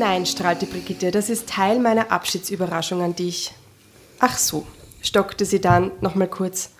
[0.00, 3.52] Nein, strahlte Brigitte, das ist Teil meiner Abschiedsüberraschung an dich.
[4.18, 4.66] Ach so,
[5.02, 6.70] stockte sie dann nochmal kurz.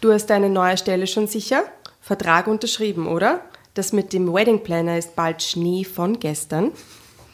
[0.00, 1.64] Du hast deine neue Stelle schon sicher?
[2.00, 3.40] Vertrag unterschrieben, oder?
[3.74, 6.70] Das mit dem Wedding Planner ist bald Schnee von gestern.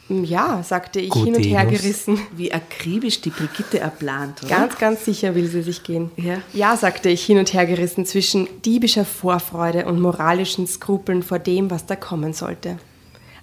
[0.09, 2.19] Ja, sagte ich hin und her gerissen.
[2.35, 4.49] Wie akribisch die Brigitte erplant, oder?
[4.49, 6.09] Ganz, ganz sicher will sie sich gehen.
[6.15, 6.37] Ja.
[6.51, 11.69] ja, sagte ich hin und her gerissen zwischen diebischer Vorfreude und moralischen Skrupeln vor dem,
[11.69, 12.79] was da kommen sollte.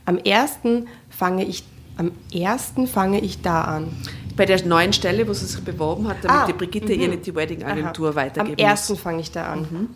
[0.08, 0.88] Am ersten
[1.18, 1.64] fange ich,
[1.96, 3.88] am ersten fange ich da an.
[4.36, 7.26] Bei der neuen Stelle, wo sie sich beworben hat, damit Ah, die Brigitte ihr nicht
[7.26, 9.88] die Wedding-Agentur weitergeben Am ersten fange ich da an.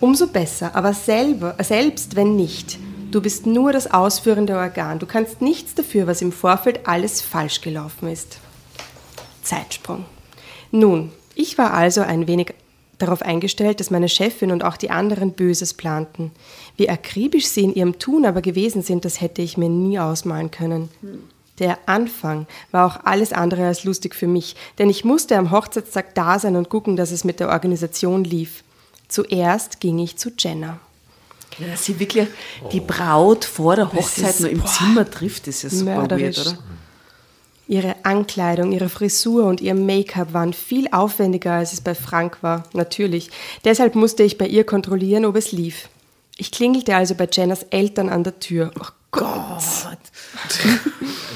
[0.00, 2.76] Umso besser, aber selber, selbst wenn nicht.
[3.12, 4.98] Du bist nur das ausführende Organ.
[4.98, 8.38] Du kannst nichts dafür, was im Vorfeld alles falsch gelaufen ist.
[9.44, 10.06] Zeitsprung.
[10.72, 12.52] Nun, ich war also ein wenig
[13.02, 16.30] darauf eingestellt, dass meine Chefin und auch die anderen Böses planten.
[16.76, 20.50] Wie akribisch sie in ihrem Tun aber gewesen sind, das hätte ich mir nie ausmalen
[20.50, 20.88] können.
[21.58, 26.14] Der Anfang war auch alles andere als lustig für mich, denn ich musste am Hochzeitstag
[26.14, 28.64] da sein und gucken, dass es mit der Organisation lief.
[29.08, 30.78] Zuerst ging ich zu Jenna.
[31.58, 32.28] Ja, dass sie wirklich
[32.72, 36.38] die Braut vor der Hochzeit ist- noch im boah, Zimmer trifft, ist ja super weird,
[36.38, 36.56] oder?
[37.72, 42.64] Ihre Ankleidung, ihre Frisur und ihr Make-up waren viel aufwendiger, als es bei Frank war,
[42.74, 43.30] natürlich.
[43.64, 45.88] Deshalb musste ich bei ihr kontrollieren, ob es lief.
[46.36, 48.72] Ich klingelte also bei Jennas Eltern an der Tür.
[48.78, 49.62] Oh Gott.
[49.86, 50.80] Ein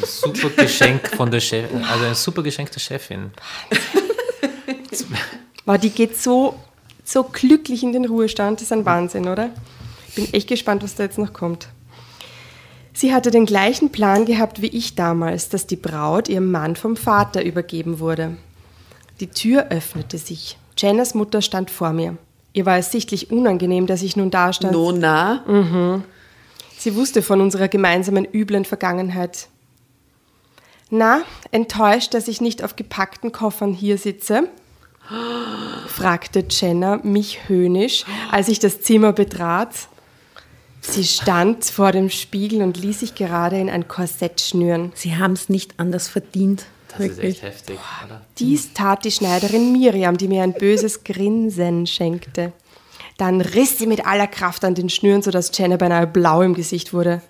[0.06, 3.30] super Geschenk von der Chef, also ein super Geschenk der Chefin.
[5.64, 6.60] Wow, die geht so,
[7.02, 8.58] so glücklich in den Ruhestand.
[8.60, 9.48] Das ist ein Wahnsinn, oder?
[10.08, 11.68] Ich bin echt gespannt, was da jetzt noch kommt.
[12.96, 16.96] Sie hatte den gleichen Plan gehabt wie ich damals, dass die Braut ihrem Mann vom
[16.96, 18.38] Vater übergeben wurde.
[19.20, 20.56] Die Tür öffnete sich.
[20.78, 22.16] Jennas Mutter stand vor mir.
[22.54, 24.72] Ihr war es sichtlich unangenehm, dass ich nun da stand.
[24.72, 25.42] No, na.
[26.78, 29.48] Sie wusste von unserer gemeinsamen üblen Vergangenheit.
[30.88, 31.20] Na,
[31.50, 34.48] enttäuscht, dass ich nicht auf gepackten Koffern hier sitze?
[35.86, 39.88] fragte Jenna mich höhnisch, als ich das Zimmer betrat.
[40.88, 44.92] Sie stand vor dem Spiegel und ließ sich gerade in ein Korsett schnüren.
[44.94, 46.66] Sie haben es nicht anders verdient.
[46.88, 48.22] Das ist echt heftig, oder?
[48.38, 52.52] Dies tat die Schneiderin Miriam, die mir ein böses Grinsen schenkte.
[53.18, 56.92] Dann riss sie mit aller Kraft an den Schnüren, sodass Jenna beinahe blau im Gesicht
[56.92, 57.20] wurde.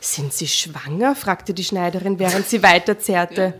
[0.00, 1.14] Sind Sie schwanger?
[1.14, 3.54] fragte die Schneiderin, während sie weiterzerrte.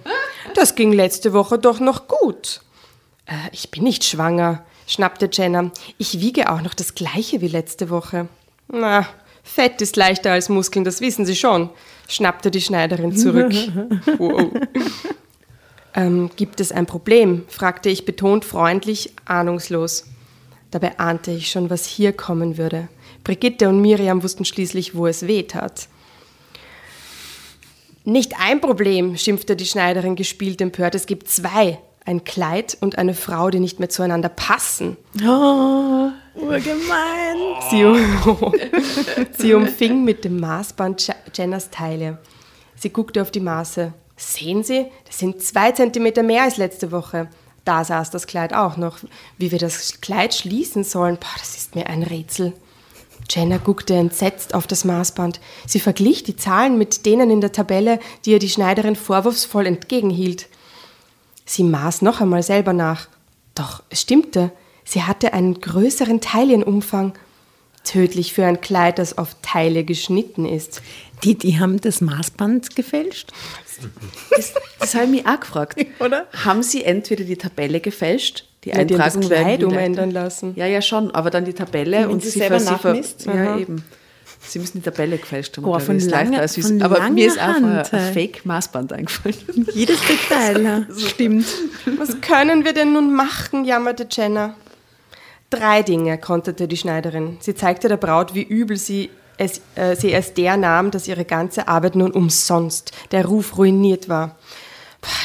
[0.54, 2.62] Das ging letzte Woche doch noch gut.
[3.26, 5.70] Äh, ich bin nicht schwanger, schnappte Jenna.
[5.98, 8.28] Ich wiege auch noch das gleiche wie letzte Woche.
[8.72, 9.06] Na,
[9.53, 11.70] Fett ist leichter als Muskeln, das wissen Sie schon,
[12.09, 13.53] schnappte die Schneiderin zurück.
[14.18, 14.53] Wow.
[15.92, 17.44] Ähm, gibt es ein Problem?
[17.48, 20.05] fragte ich betont freundlich, ahnungslos.
[20.70, 22.88] Dabei ahnte ich schon, was hier kommen würde.
[23.24, 25.88] Brigitte und Miriam wussten schließlich, wo es weh tat.
[28.05, 30.94] Nicht ein Problem, schimpfte die Schneiderin gespielt empört.
[30.94, 31.80] Es gibt zwei.
[32.05, 34.96] Ein Kleid und eine Frau, die nicht mehr zueinander passen.
[35.26, 37.36] Oh, urgemein.
[37.70, 37.98] Sie, um,
[39.38, 42.18] sie umfing mit dem Maßband Je- Jennas Teile.
[42.76, 43.92] Sie guckte auf die Maße.
[44.16, 47.28] Sehen Sie, das sind zwei Zentimeter mehr als letzte Woche.
[47.64, 48.98] Da saß das Kleid auch noch.
[49.38, 52.52] Wie wir das Kleid schließen sollen, boah, das ist mir ein Rätsel.
[53.30, 55.40] Jenna guckte entsetzt auf das Maßband.
[55.66, 60.48] Sie verglich die Zahlen mit denen in der Tabelle, die ihr die Schneiderin vorwurfsvoll entgegenhielt.
[61.44, 63.08] Sie maß noch einmal selber nach.
[63.54, 64.52] Doch es stimmte.
[64.84, 67.14] Sie hatte einen größeren Taillenumfang.
[67.82, 70.82] Tödlich für ein Kleid, das auf Teile geschnitten ist.
[71.24, 73.32] Die, die haben das Maßband gefälscht.
[74.36, 75.78] Das, das habe ich mich auch gefragt.
[75.98, 76.26] Oder?
[76.44, 80.52] Haben Sie entweder die Tabelle gefälscht, die Ja, die haben das Eintragung Kleid umändern lassen.
[80.56, 83.24] Ja, ja, schon, aber dann die Tabelle Wenn und sie sie selber nachmisst?
[83.24, 83.82] Ja, eben.
[84.42, 85.64] Sie müssen die Tabelle gefälscht haben.
[85.64, 89.36] Oh, von langer- als von aber mir ist auch ein Fake-Maßband eingefallen.
[89.72, 91.46] Jedes Detail, stimmt.
[91.98, 93.64] Was können wir denn nun machen?
[93.64, 94.54] jammerte Jenna.
[95.51, 97.38] Drei Dinge, konterte die Schneiderin.
[97.40, 101.24] Sie zeigte der Braut, wie übel sie es, äh, sie es der nahm, dass ihre
[101.24, 104.36] ganze Arbeit nun umsonst, der Ruf ruiniert war.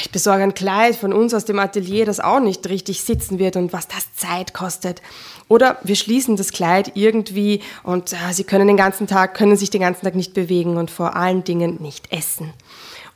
[0.02, 3.58] Ich besorge ein Kleid von uns aus dem Atelier, das auch nicht richtig sitzen wird
[3.58, 5.02] und was das Zeit kostet.
[5.48, 9.70] Oder wir schließen das Kleid irgendwie und äh, sie können den ganzen Tag, können sich
[9.70, 12.54] den ganzen Tag nicht bewegen und vor allen Dingen nicht essen.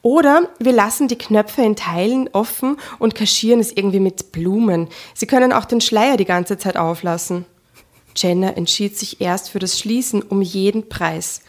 [0.02, 4.88] Oder wir lassen die Knöpfe in Teilen offen und kaschieren es irgendwie mit Blumen.
[5.14, 7.46] Sie können auch den Schleier die ganze Zeit auflassen.
[8.16, 11.42] Jenna entschied sich erst für das Schließen um jeden Preis.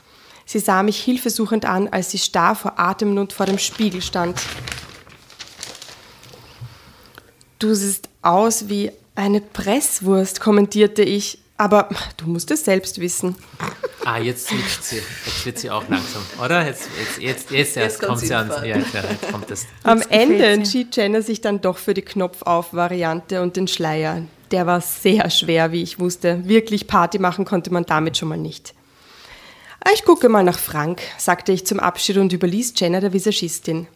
[0.44, 4.40] Sie sah mich hilfesuchend an, als sie starr vor Atemnot vor dem Spiegel stand.
[7.60, 11.38] Du siehst aus wie eine Presswurst, kommentierte ich.
[11.56, 13.36] Aber du musst es selbst wissen.
[14.04, 15.02] Ah, jetzt switcht sie.
[15.26, 16.66] Jetzt wird sie auch langsam, oder?
[16.66, 18.46] Jetzt, jetzt, jetzt, jetzt erst kommt sie sie an.
[18.46, 18.66] in Fahrt.
[18.66, 18.76] Ja,
[19.10, 19.66] jetzt kommt das.
[19.82, 24.22] Am Ende entschied Jenna sich dann doch für die Knopfauf-Variante und den Schleier.
[24.50, 26.46] Der war sehr schwer, wie ich wusste.
[26.48, 28.74] Wirklich Party machen konnte man damit schon mal nicht.
[29.84, 33.86] Ah, Ich gucke mal nach Frank, sagte ich zum Abschied und überließ Jenna der Visagistin.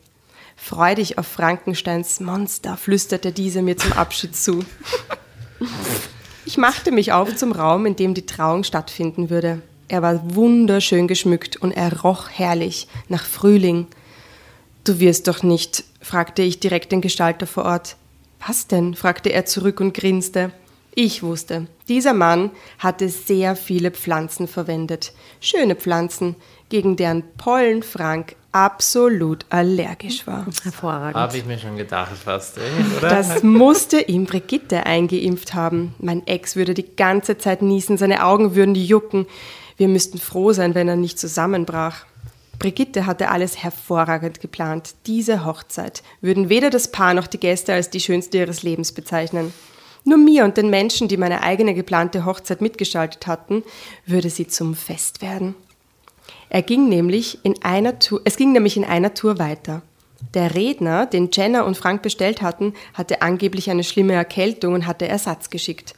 [0.56, 4.64] Freu dich auf Frankensteins Monster, flüsterte diese mir zum Abschied zu.
[6.46, 9.62] Ich machte mich auf zum Raum, in dem die Trauung stattfinden würde.
[9.88, 13.86] Er war wunderschön geschmückt und er roch herrlich nach Frühling.
[14.84, 17.96] Du wirst doch nicht, fragte ich direkt den Gestalter vor Ort.
[18.46, 18.94] Was denn?
[18.94, 20.52] fragte er zurück und grinste.
[20.94, 25.12] Ich wusste, dieser Mann hatte sehr viele Pflanzen verwendet.
[25.40, 26.36] Schöne Pflanzen,
[26.68, 30.46] gegen deren Pollen Frank absolut allergisch war.
[30.62, 31.16] Hervorragend.
[31.16, 32.62] Habe ich mir schon gedacht fast, ey,
[32.98, 33.08] oder?
[33.08, 35.94] Das musste ihm Brigitte eingeimpft haben.
[35.98, 39.26] Mein Ex würde die ganze Zeit niesen, seine Augen würden jucken.
[39.76, 42.06] Wir müssten froh sein, wenn er nicht zusammenbrach.
[42.58, 44.94] Brigitte hatte alles hervorragend geplant.
[45.06, 49.52] Diese Hochzeit würden weder das Paar noch die Gäste als die schönste ihres Lebens bezeichnen.
[50.04, 53.62] Nur mir und den Menschen, die meine eigene geplante Hochzeit mitgestaltet hatten,
[54.06, 55.54] würde sie zum Fest werden.
[56.50, 59.82] Er ging nämlich in einer Tour, es ging nämlich in einer Tour weiter.
[60.34, 65.08] Der Redner, den Jenna und Frank bestellt hatten, hatte angeblich eine schlimme Erkältung und hatte
[65.08, 65.94] Ersatz geschickt.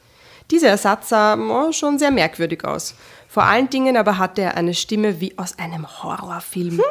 [0.51, 2.95] Dieser Ersatz sah oh, schon sehr merkwürdig aus.
[3.37, 6.81] Vor allen Dingen aber hatte er eine Stimme wie aus einem Horrorfilm.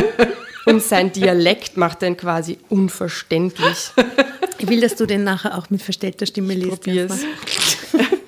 [0.64, 3.90] und sein Dialekt machte ihn quasi unverständlich.
[4.56, 6.82] Ich will, dass du den nachher auch mit verstellter Stimme liest.
[6.82, 7.12] Probier's.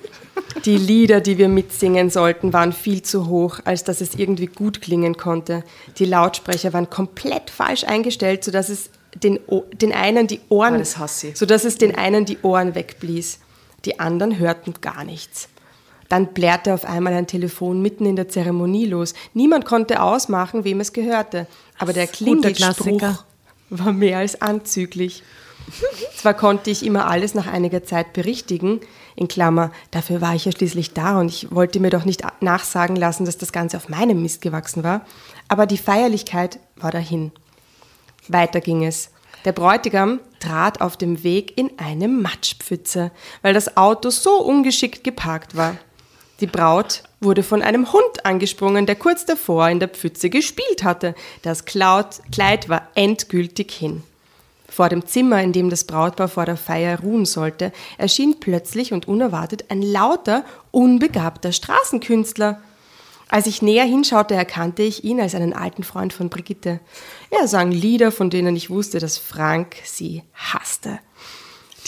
[0.65, 4.79] Die Lieder, die wir mitsingen sollten, waren viel zu hoch, als dass es irgendwie gut
[4.83, 5.63] klingen konnte.
[5.97, 11.07] Die Lautsprecher waren komplett falsch eingestellt, sodass es den, O- den einen die Ohren, Ah,
[11.33, 13.39] sodass es den einen die Ohren wegblies.
[13.85, 15.47] Die anderen hörten gar nichts.
[16.09, 19.13] Dann plärrte auf einmal ein Telefon mitten in der Zeremonie los.
[19.33, 21.47] Niemand konnte ausmachen, wem es gehörte.
[21.79, 23.23] Aber der Klingelspruch
[23.69, 25.23] war mehr als anzüglich.
[26.15, 28.81] Zwar konnte ich immer alles nach einiger Zeit berichtigen,
[29.15, 32.95] in Klammer, dafür war ich ja schließlich da und ich wollte mir doch nicht nachsagen
[32.95, 35.05] lassen, dass das Ganze auf meinem Mist gewachsen war,
[35.47, 37.31] aber die Feierlichkeit war dahin.
[38.27, 39.09] Weiter ging es.
[39.45, 45.55] Der Bräutigam trat auf dem Weg in eine Matschpfütze, weil das Auto so ungeschickt geparkt
[45.55, 45.77] war.
[46.41, 51.15] Die Braut wurde von einem Hund angesprungen, der kurz davor in der Pfütze gespielt hatte.
[51.43, 54.03] Das Kleid war endgültig hin.
[54.67, 59.07] Vor dem Zimmer, in dem das Brautpaar vor der Feier ruhen sollte, erschien plötzlich und
[59.07, 62.61] unerwartet ein lauter, unbegabter Straßenkünstler.
[63.29, 66.81] Als ich näher hinschaute, erkannte ich ihn als einen alten Freund von Brigitte.
[67.29, 70.99] Er sang Lieder, von denen ich wusste, dass Frank sie hasste.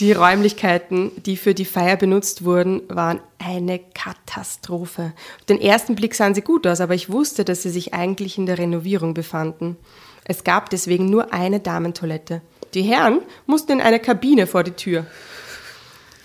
[0.00, 5.12] Die Räumlichkeiten, die für die Feier benutzt wurden, waren eine Katastrophe.
[5.40, 8.38] Auf den ersten Blick sahen sie gut aus, aber ich wusste, dass sie sich eigentlich
[8.38, 9.76] in der Renovierung befanden.
[10.24, 12.42] Es gab deswegen nur eine Damentoilette.
[12.74, 15.06] Die Herren mussten in eine Kabine vor die Tür.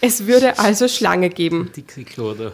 [0.01, 1.71] Es würde also Schlange geben.
[1.75, 2.51] Dixie-Klo da.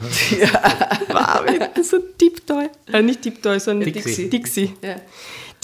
[1.10, 2.70] Wow, so Deep-Toy.
[2.94, 4.30] Äh, nicht Deep-Toy, sondern Dixie.
[4.30, 4.74] Dixie.
[4.84, 4.98] Ja.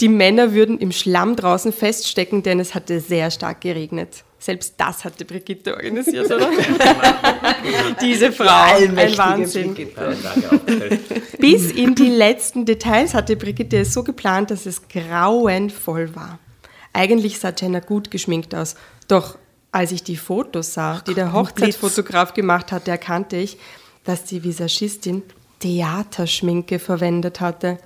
[0.00, 4.24] Die Männer würden im Schlamm draußen feststecken, denn es hatte sehr stark geregnet.
[4.46, 6.48] Selbst das hatte Brigitte organisiert, oder?
[8.00, 9.74] Diese Frau, ein Wahnsinn.
[11.40, 16.38] Bis in die letzten Details hatte Brigitte es so geplant, dass es grauenvoll war.
[16.92, 18.76] Eigentlich sah Jenna gut geschminkt aus,
[19.08, 19.36] doch
[19.72, 23.58] als ich die Fotos sah, die der Hochzeitsfotograf gemacht hatte, erkannte ich,
[24.04, 25.24] dass die Visagistin
[25.58, 27.78] Theaterschminke verwendet hatte.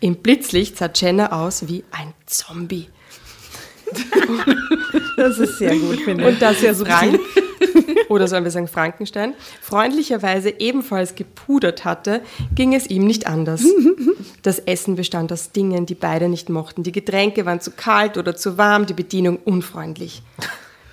[0.00, 2.88] Im Blitzlicht sah Jenna aus wie ein Zombie.
[5.16, 6.28] Das ist sehr gut, finde ich.
[6.28, 7.18] Und dass er Frank,
[8.08, 12.20] oder sollen wir sagen Frankenstein, freundlicherweise ebenfalls gepudert hatte,
[12.54, 13.64] ging es ihm nicht anders.
[14.42, 16.84] Das Essen bestand aus Dingen, die beide nicht mochten.
[16.84, 20.22] Die Getränke waren zu kalt oder zu warm, die Bedienung unfreundlich.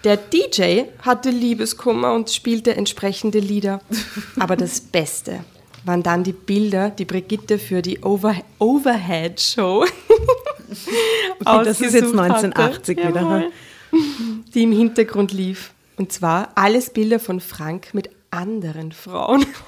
[0.03, 3.79] Der DJ hatte Liebeskummer und spielte entsprechende Lieder.
[4.39, 5.45] Aber das Beste
[5.85, 9.85] waren dann die Bilder, die Brigitte für die Over Overhead-Show
[11.45, 12.33] Okay, das ist jetzt ausgesucht hatte.
[12.55, 13.21] 1980 wieder.
[13.21, 13.51] Jawohl.
[14.53, 15.73] Die im Hintergrund lief.
[15.97, 19.45] Und zwar alles Bilder von Frank mit anderen Frauen.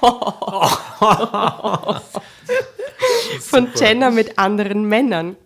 [3.40, 5.36] von Jenna mit anderen Männern.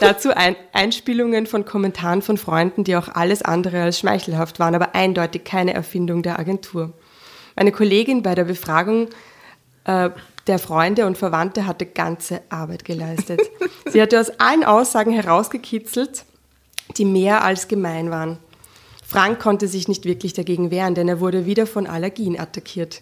[0.00, 4.96] Dazu ein Einspielungen von Kommentaren von Freunden, die auch alles andere als schmeichelhaft waren, aber
[4.96, 6.92] eindeutig keine Erfindung der Agentur.
[7.54, 9.08] Meine Kollegin bei der Befragung
[9.84, 10.10] äh,
[10.48, 13.40] der Freunde und Verwandte hatte ganze Arbeit geleistet.
[13.86, 16.24] Sie hatte aus allen Aussagen herausgekitzelt,
[16.96, 18.38] die mehr als gemein waren.
[19.06, 23.00] Frank konnte sich nicht wirklich dagegen wehren, denn er wurde wieder von Allergien attackiert.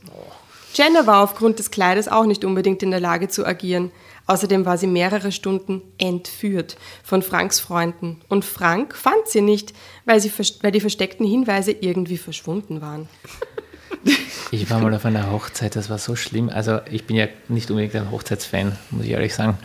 [0.75, 3.91] Jenna war aufgrund des Kleides auch nicht unbedingt in der Lage zu agieren.
[4.27, 8.21] Außerdem war sie mehrere Stunden entführt von Franks Freunden.
[8.29, 9.73] Und Frank fand sie nicht,
[10.05, 10.31] weil, sie,
[10.63, 13.09] weil die versteckten Hinweise irgendwie verschwunden waren.
[14.51, 16.49] Ich war mal auf einer Hochzeit, das war so schlimm.
[16.49, 19.59] Also ich bin ja nicht unbedingt ein Hochzeitsfan, muss ich ehrlich sagen.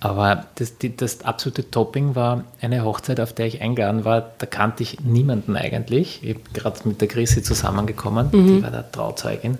[0.00, 4.32] Aber das, die, das absolute Topping war eine Hochzeit, auf der ich eingeladen war.
[4.38, 6.22] Da kannte ich niemanden eigentlich.
[6.22, 9.58] Ich bin gerade mit der Chrissy zusammengekommen, die war der Trauzeugin.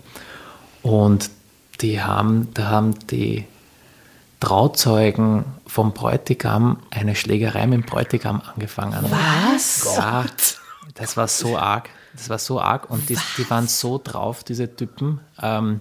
[0.83, 1.31] Und
[1.81, 3.47] die haben, da haben die
[4.41, 9.05] Trauzeugen vom Bräutigam eine Schlägerei mit dem Bräutigam angefangen.
[9.53, 9.97] Was?
[9.97, 10.27] Ja,
[10.95, 11.89] das war so arg.
[12.17, 15.81] Das war so arg und die, die waren so drauf, diese Typen, ähm,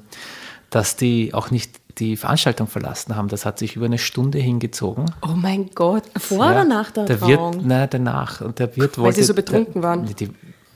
[0.70, 3.28] dass die auch nicht die Veranstaltung verlassen haben.
[3.28, 5.06] Das hat sich über eine Stunde hingezogen.
[5.22, 6.04] Oh mein Gott.
[6.18, 7.56] Vor oder nach der, der Trauung?
[7.56, 8.42] Wirt, nein, danach.
[8.42, 10.06] Und der Wirt Weil wollte, sie so betrunken der, waren.
[10.06, 10.30] Die,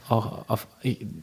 [0.10, 0.68] auch auf,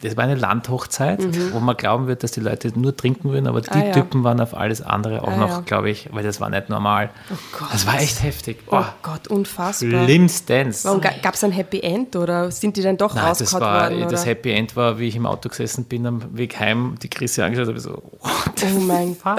[0.00, 1.52] das war eine Landhochzeit, Mhm.
[1.52, 3.92] wo man glauben wird, dass die Leute nur trinken würden, aber die Ah, ja.
[3.92, 5.60] Typen waren auf alles andere auch Ah, noch, ja.
[5.60, 7.10] glaube ich, weil das war nicht normal.
[7.58, 7.68] Gott.
[7.72, 8.58] Das war echt heftig.
[8.66, 10.04] Oh Oh, Gott, unfassbar.
[10.04, 10.82] Schlimmstens.
[11.22, 14.00] Gab es ein Happy End oder sind die dann doch Nein, das, war, worden?
[14.10, 14.30] das oder?
[14.30, 17.68] Happy End war, wie ich im Auto gesessen bin am Weg heim, die Chrissy angeschaut
[17.68, 19.36] habe, so, Oh mein Gott.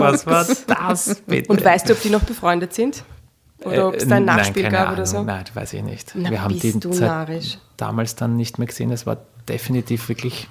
[0.00, 1.50] was war das bitte?
[1.50, 3.04] Und weißt du, ob die noch befreundet sind?
[3.64, 4.94] Oder ob es da ein Äh, nein, Nachspiel gab Ahnung.
[4.94, 5.22] oder so?
[5.22, 6.12] Nein, das weiß ich nicht.
[6.14, 7.58] Na, Wir haben die Zeit narrisch.
[7.76, 8.90] damals dann nicht mehr gesehen.
[8.90, 9.16] Das war
[9.48, 10.46] definitiv wirklich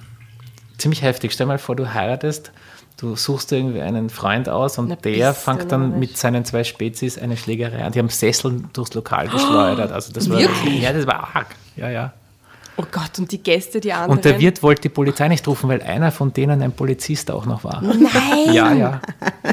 [0.78, 1.32] ziemlich heftig.
[1.32, 2.52] Stell mal vor, du heiratest,
[2.98, 6.00] du suchst irgendwie einen Freund aus und Na, der fängt dann narrisch.
[6.00, 7.92] mit seinen zwei Spezies eine Schlägerei an.
[7.92, 9.92] Die haben Sessel durchs Lokal geschleudert.
[9.92, 10.82] Also das war, Wirklich?
[10.82, 11.46] Ja, das war arg.
[11.76, 12.12] Ja, ja.
[12.78, 14.10] Oh Gott, und die Gäste, die anderen.
[14.18, 17.46] Und der Wirt wollte die Polizei nicht rufen, weil einer von denen ein Polizist auch
[17.46, 17.80] noch war.
[17.82, 18.52] Nein!
[18.52, 19.00] Ja, ja.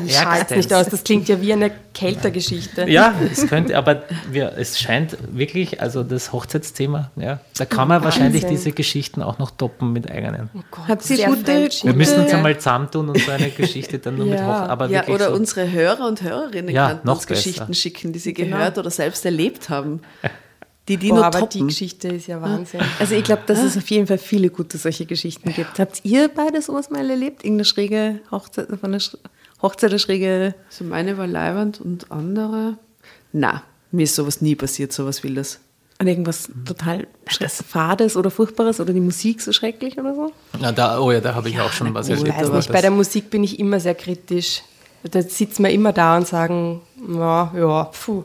[0.06, 2.90] Ich halte nicht aus, das klingt ja wie eine Kältergeschichte.
[2.90, 8.04] Ja, es könnte, aber wir, es scheint wirklich, also das Hochzeitsthema, ja, da kann man
[8.04, 8.58] wahrscheinlich Wahnsinn.
[8.58, 10.50] diese Geschichten auch noch toppen mit eigenen.
[10.54, 11.70] Oh Gott, Hat sie sehr gute-.
[11.84, 14.46] Wir müssen uns einmal zusammentun und so eine Geschichte dann nur mit Ja.
[14.48, 15.36] Hoch, aber Ja, oder so.
[15.36, 17.42] unsere Hörer und Hörerinnen Ja, könnten noch uns besser.
[17.42, 18.58] Geschichten schicken, die sie Genau.
[18.58, 20.02] gehört oder selbst erlebt haben.
[20.90, 21.68] Die, die Boah, nur aber die toppen.
[21.68, 22.82] Geschichte ist ja Wahnsinn.
[23.00, 25.80] Also ich glaube, dass es auf jeden Fall viele gute solche Geschichten gibt.
[25.80, 27.44] Habt ihr beide sowas mal erlebt?
[27.46, 29.02] Irgendeine schräge Hochzeit, von einer
[29.62, 30.56] Hochzeit, eine schräge...
[30.70, 32.78] Also meine war Leiwand und andere.
[33.32, 35.60] Na, mir ist sowas nie passiert, sowas Wildes.
[36.00, 37.08] An irgendwas total
[37.50, 40.34] Fades oder Furchtbares oder die Musik so schrecklich oder so?
[40.60, 42.36] Na, da, oh ja, da habe ich auch schon was Ich erlebt.
[42.36, 44.64] weiß aber nicht, bei der Musik bin ich immer sehr kritisch.
[45.10, 48.24] Da sitzen wir immer da und sagen, ja, ja, puh.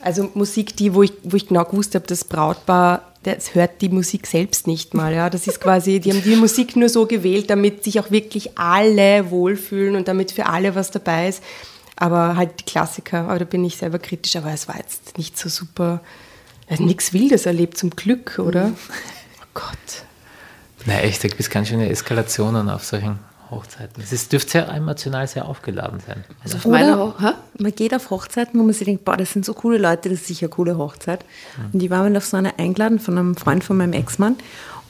[0.00, 3.90] Also Musik, die, wo ich, wo ich genau gewusst habe, das Brautpaar, das hört die
[3.90, 5.12] Musik selbst nicht mal.
[5.12, 5.28] Ja.
[5.28, 9.30] Das ist quasi, die haben die Musik nur so gewählt, damit sich auch wirklich alle
[9.30, 11.42] wohlfühlen und damit für alle was dabei ist.
[11.96, 15.38] Aber halt die Klassiker, aber da bin ich selber kritisch, aber es war jetzt nicht
[15.38, 16.00] so super.
[16.66, 18.72] Also nichts Wildes erlebt zum Glück, oder?
[19.42, 20.04] Oh Gott.
[20.86, 23.18] Nein, echt, da gibt es ganz schöne Eskalationen auf solchen
[23.50, 24.02] Hochzeiten.
[24.02, 26.24] Es dürfte sehr emotional sehr aufgeladen sein.
[26.42, 27.32] Also auf meiner Hä?
[27.58, 30.20] man geht auf Hochzeiten, wo man sich denkt, boah, das sind so coole Leute, das
[30.20, 31.24] ist sicher eine coole Hochzeit.
[31.72, 34.36] Und die waren auf so einer eingeladen von einem Freund von meinem Ex-Mann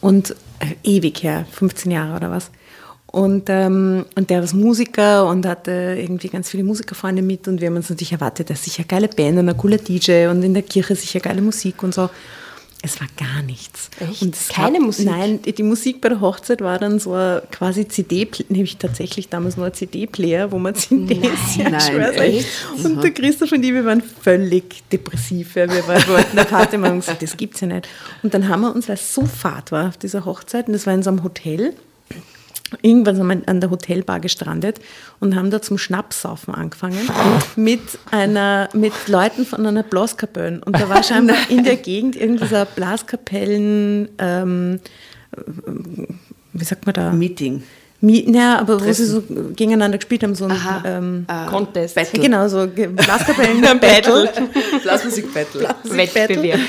[0.00, 2.50] und äh, ewig her, 15 Jahre oder was.
[3.06, 7.68] Und, ähm, und der ist Musiker und hatte irgendwie ganz viele Musikerfreunde mit und wir
[7.68, 10.54] haben uns natürlich erwartet, dass sicher eine geile Band und ein cooler DJ und in
[10.54, 12.08] der Kirche sicher geile Musik und so.
[12.82, 13.90] Es war gar nichts.
[14.00, 14.22] Echt?
[14.22, 15.06] Und es Keine gab, Musik?
[15.06, 19.58] Nein, die Musik bei der Hochzeit war dann so ein quasi CD, nämlich tatsächlich damals
[19.58, 22.46] nur ein CD-Player, wo man CDs ja, Nein, echt?
[22.82, 25.56] Und der Christoph und ich, wir waren völlig depressiv.
[25.56, 25.68] Ja.
[25.70, 27.86] Wir waren- wollten eine Party machen und gesagt, das gibt's ja nicht.
[28.22, 30.86] Und dann haben wir uns, weil es so fad war auf dieser Hochzeit, und das
[30.86, 31.74] war in so einem Hotel,
[32.82, 34.80] Irgendwann sind wir an der Hotelbar gestrandet
[35.18, 36.98] und haben da zum Schnapssaufen angefangen
[37.56, 40.60] mit einer, mit Leuten von einer Blaskapelle.
[40.64, 44.80] Und da war scheinbar in der Gegend irgendwie so Blaskapellen, ähm,
[46.52, 47.12] wie sagt man da?
[47.12, 47.62] Meeting.
[48.02, 50.82] Naja, aber wo sie so gegeneinander gespielt haben, so ein Aha.
[50.86, 51.94] ähm, Contest.
[51.94, 52.20] Battle.
[52.20, 54.32] Genau, so Blaskapellen-Battle.
[54.82, 55.68] Blasmusik-Battle.
[55.84, 56.60] Wettbewerb.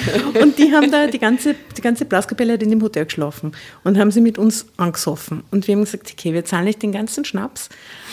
[0.42, 3.54] Und die haben da, die ganze, die ganze Blaskapelle hat in dem Hotel geschlafen
[3.86, 5.44] und haben sie mit uns angesoffen.
[5.52, 7.70] Und wir haben gesagt, okay, wir zahlen nicht den ganzen Schnaps,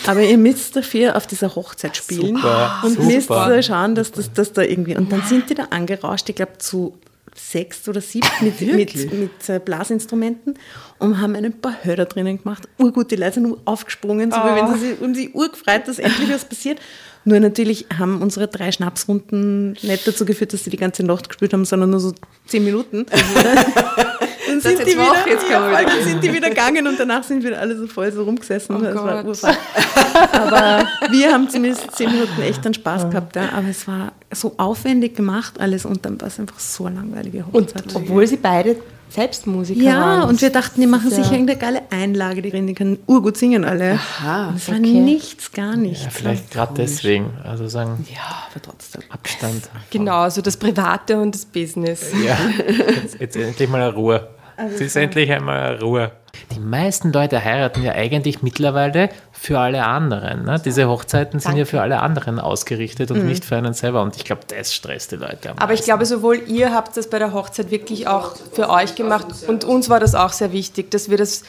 [0.07, 3.49] aber ihr müsst dafür auf dieser Hochzeit spielen Super, und super.
[3.49, 4.95] müsst schauen, dass das dass da irgendwie.
[4.95, 6.97] Und dann sind die da angerauscht, ich glaube zu
[7.39, 10.55] sechs oder sieben mit, mit, mit äh, Blasinstrumenten
[10.99, 12.67] und haben ein paar Hörer drinnen gemacht.
[12.77, 16.29] Urgut, die Leute sind aufgesprungen, so wie wenn sie sich um sie urgefreut, dass endlich
[16.29, 16.79] was passiert.
[17.25, 21.53] Nur natürlich haben unsere drei Schnapsrunden nicht dazu geführt, dass sie die ganze Nacht gespielt
[21.53, 22.13] haben, sondern nur so
[22.47, 23.05] zehn Minuten.
[24.63, 27.77] Dann sind, die wieder, ja, dann sind die wieder gegangen und danach sind wir alle
[27.77, 28.75] so voll so rumgesessen.
[28.75, 29.25] Oh das war Gott.
[29.27, 29.57] urfad.
[30.33, 33.35] Aber wir haben zumindest zehn Minuten echt einen Spaß gehabt.
[33.35, 33.49] Ja.
[33.55, 37.45] Aber es war so aufwendig gemacht alles und dann war es einfach so eine langweilige
[37.51, 38.75] Und obwohl sie beide
[39.09, 40.29] selbst Musiker ja, waren.
[40.29, 41.15] und wir dachten, die machen Ja.
[41.15, 43.93] sicher irgendeine geile Einlage, die, die können urgut singen alle.
[43.93, 44.99] Aha, es war okay.
[44.99, 46.03] nichts, gar nichts.
[46.03, 47.31] Ja, vielleicht gerade deswegen.
[47.43, 49.01] Also sagen, Ja, aber trotzdem.
[49.09, 49.67] Abstand.
[49.89, 52.11] Genau, so das Private und das Business.
[52.23, 52.37] Ja,
[53.01, 53.95] jetzt, jetzt endlich mal eine
[54.59, 54.73] Ruhe.
[54.75, 56.11] Es ist endlich einmal eine Ruhe.
[56.55, 60.43] Die meisten Leute heiraten ja eigentlich mittlerweile für alle anderen.
[60.45, 60.61] Ne?
[60.63, 64.01] Diese Hochzeiten sind ja für alle anderen ausgerichtet und nicht für einen selber.
[64.03, 65.85] Und ich glaube, das stresst die Leute am Aber ich meisten.
[65.85, 69.89] glaube, sowohl ihr habt das bei der Hochzeit wirklich auch für euch gemacht und uns
[69.89, 71.43] war das auch sehr wichtig, dass wir das,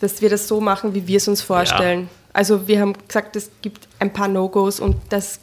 [0.00, 2.08] dass wir das so machen, wie wir es uns vorstellen.
[2.32, 5.40] Also wir haben gesagt, es gibt ein paar No-Gos und das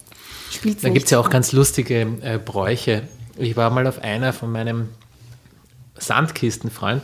[0.52, 0.94] spielt Da nicht.
[0.96, 3.04] gibt es ja auch ganz lustige äh, Bräuche.
[3.38, 4.90] Ich war mal auf einer von meinem
[6.02, 7.02] Sandkistenfreund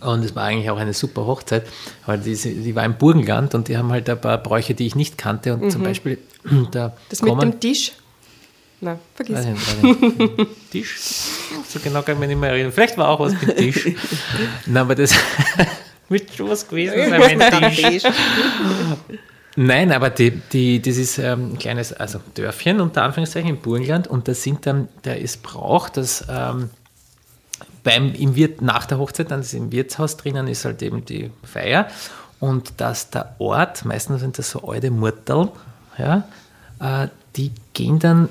[0.00, 1.66] und es war eigentlich auch eine super Hochzeit,
[2.06, 4.94] weil die, die war im Burgenland und die haben halt ein paar Bräuche, die ich
[4.94, 6.18] nicht kannte und zum Beispiel
[6.72, 6.92] da Mhm.
[7.08, 7.92] das mit kommen- dem Tisch?
[8.80, 9.36] Na, vergiss.
[9.36, 9.82] Weiß nicht, weiß
[10.36, 10.48] nicht.
[10.70, 10.96] Tisch?
[11.68, 12.72] So genau kann ich mich nicht mehr erinnern.
[12.72, 13.86] Vielleicht war auch was mit Tisch.
[14.66, 15.14] Nein, aber das
[16.10, 18.02] wird schon was gewesen sein mit Tisch.
[19.56, 24.08] Nein, aber die, die, das ist ähm, ein kleines also Dörfchen unter Anführungszeichen im Burgenland
[24.08, 26.70] und da sind dann, da ist Brauch, dass ähm,
[27.84, 31.30] beim, im Wirt, nach der Hochzeit, dann ist im Wirtshaus drinnen, ist halt eben die
[31.44, 31.88] Feier
[32.40, 35.50] und dass der Ort, meistens sind das so alte Murteln,
[35.98, 36.26] ja,
[36.80, 38.28] äh, die gehen dann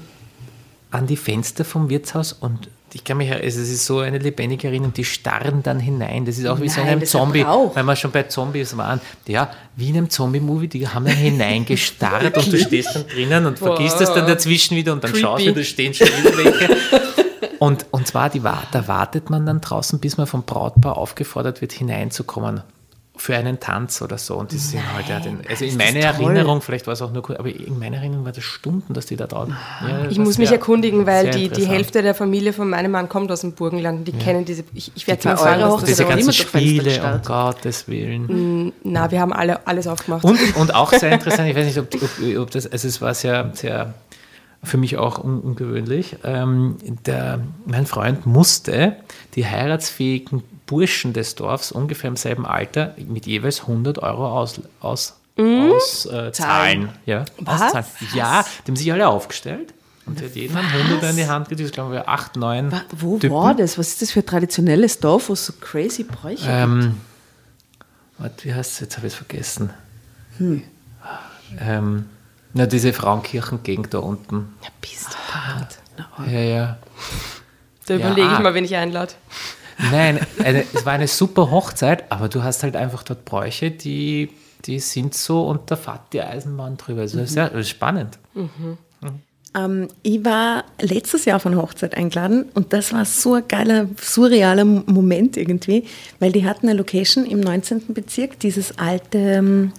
[0.91, 4.67] an die Fenster vom Wirtshaus und ich kann mich, also es ist so eine lebendige
[4.67, 6.25] Erinnerung, die starren dann hinein.
[6.25, 9.01] Das ist auch wie so in Nein, einem Zombie, weil wir schon bei Zombies waren.
[9.27, 13.57] Ja, wie in einem Zombie-Movie, die haben dann hineingestarrt und du stehst dann drinnen und
[13.57, 15.59] vergisst es dann dazwischen wieder und dann schaust du, Creepy.
[15.59, 17.01] da stehen schon wieder welche.
[17.63, 21.71] Und, und zwar, die, da wartet man dann draußen, bis man vom Brautpaar aufgefordert wird,
[21.71, 22.61] hineinzukommen.
[23.15, 24.35] Für einen Tanz oder so.
[24.35, 27.21] Und die sind halt ja den, also in meiner Erinnerung, vielleicht war es auch nur
[27.21, 29.55] kurz, aber in meiner Erinnerung war das Stunden, dass die da draußen.
[29.87, 31.67] Ja, Ich muss mich erkundigen, weil die, die.
[31.67, 34.63] Hälfte der Familie von meinem Mann kommt aus dem Burgenland und die kennen diese.
[34.73, 36.09] Ich, ich werde mal Diese Hochzeit ist.
[36.09, 37.21] ganzen Spiele, um.
[37.21, 38.73] Gottes Willen.
[38.83, 40.25] Na, wir haben alle alles aufgemacht.
[40.25, 43.13] Und, und auch sehr interessant, ich weiß nicht, ob, ob, ob das, also es war
[43.13, 43.93] sehr, sehr
[44.63, 46.17] für mich auch un, ungewöhnlich.
[46.23, 48.95] Ähm, der, mein Freund musste
[49.35, 55.15] die heiratsfähigen Burschen des Dorfs ungefähr im selben Alter mit jeweils 100 Euro aus, aus,
[55.37, 56.89] aus äh, zahlen.
[57.05, 57.61] Ja, Was?
[57.61, 57.85] auszahlen.
[58.15, 59.73] Ja, die haben sich alle aufgestellt.
[60.05, 62.71] Und die hat jedem einen Hunderter in die Hand gegeben, ich glaube, acht, neun.
[62.73, 63.33] Wa- Wo Typen.
[63.35, 63.77] war das?
[63.77, 66.97] Was ist das für ein traditionelles Dorf, wo es so crazy Bräuche Ähm,
[68.17, 68.79] warte, wie heißt es?
[68.81, 69.69] Jetzt habe ich es vergessen.
[71.59, 72.05] Ähm,
[72.53, 74.53] na, diese Frauenkirchengegend da unten.
[74.63, 75.77] Ja, bist du hart.
[76.31, 76.77] Ja, ja.
[77.87, 77.99] Da Ja.
[78.11, 79.13] überlege ich mal, wen ich einlade.
[79.91, 84.29] Nein, eine, es war eine super Hochzeit, aber du hast halt einfach dort Bräuche, die,
[84.65, 87.01] die sind so und da fährt die Eisenbahn drüber.
[87.01, 88.19] Also das ist ja das ist spannend.
[89.55, 93.87] Ähm, ich war letztes Jahr auf eine Hochzeit eingeladen und das war so ein geiler,
[94.01, 95.85] surrealer Moment irgendwie,
[96.19, 97.93] weil die hatten eine Location im 19.
[97.93, 99.71] Bezirk, dieses alte, ähm,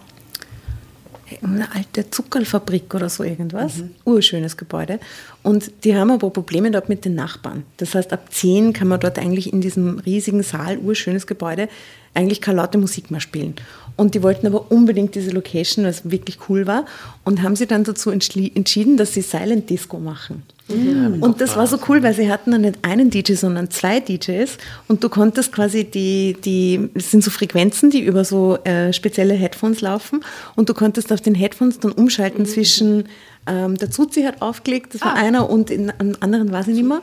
[1.43, 5.01] eine alte Zuckerfabrik oder so irgendwas, urschönes Gebäude.
[5.43, 7.65] Und die haben aber Probleme dort mit den Nachbarn.
[7.77, 11.69] Das heißt, ab 10 kann man dort eigentlich in diesem riesigen Saal, urschönes Gebäude,
[12.15, 13.55] eigentlich keine laute Musik mehr spielen.
[13.97, 16.87] Und die wollten aber unbedingt diese Location, was wirklich cool war,
[17.25, 20.43] und haben sie dann dazu entschieden, dass sie Silent Disco machen.
[20.67, 24.57] Und das war so cool, weil sie hatten dann nicht einen DJ, sondern zwei DJs
[24.89, 29.35] und du konntest quasi die, die, es sind so Frequenzen, die über so äh, spezielle
[29.35, 30.25] Headphones laufen.
[30.57, 33.05] Und du konntest auf den Headphones dann umschalten zwischen,
[33.47, 36.89] ähm, der Zuzi hat aufgelegt, das war einer und in einem anderen weiß ich nicht
[36.89, 37.01] mehr.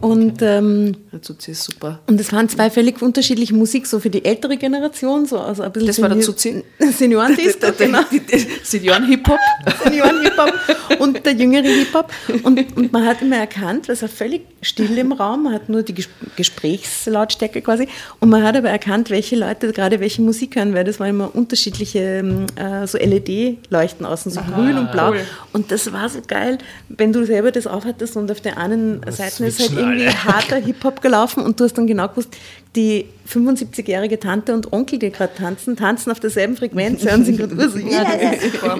[0.00, 2.00] Und, ähm, Dazu ist super.
[2.06, 5.72] und es waren zwei völlig unterschiedliche Musik, so für die ältere Generation, so also ein
[5.72, 6.64] bisschen Das war der Zuzi?
[6.78, 8.00] Senioren-Disco, genau.
[8.62, 9.38] Senioren-Hip-Hop.
[9.84, 12.10] Senioren-Hip-Hop und der jüngere Hip-Hop.
[12.42, 15.82] Und, und man hat immer erkannt, es war völlig still im Raum, man hat nur
[15.82, 17.86] die Ges Gesprächslautstärke quasi.
[18.20, 21.34] Und man hat aber erkannt, welche Leute gerade welche Musik hören, weil das waren immer
[21.34, 25.14] unterschiedliche ähm, äh, so LED-Leuchten außen, so grün und blau.
[25.52, 26.58] Und das war so geil,
[26.88, 30.24] wenn du selber das aufhattest und auf der einen Seite ist halt irgendwie alle.
[30.24, 32.36] harter Hip-Hop gelaufen und du hast dann genau gewusst,
[32.76, 37.54] die 75-jährige Tante und Onkel, die gerade tanzen, tanzen auf derselben Frequenz und sind gerade
[37.54, 38.02] ur so, yes.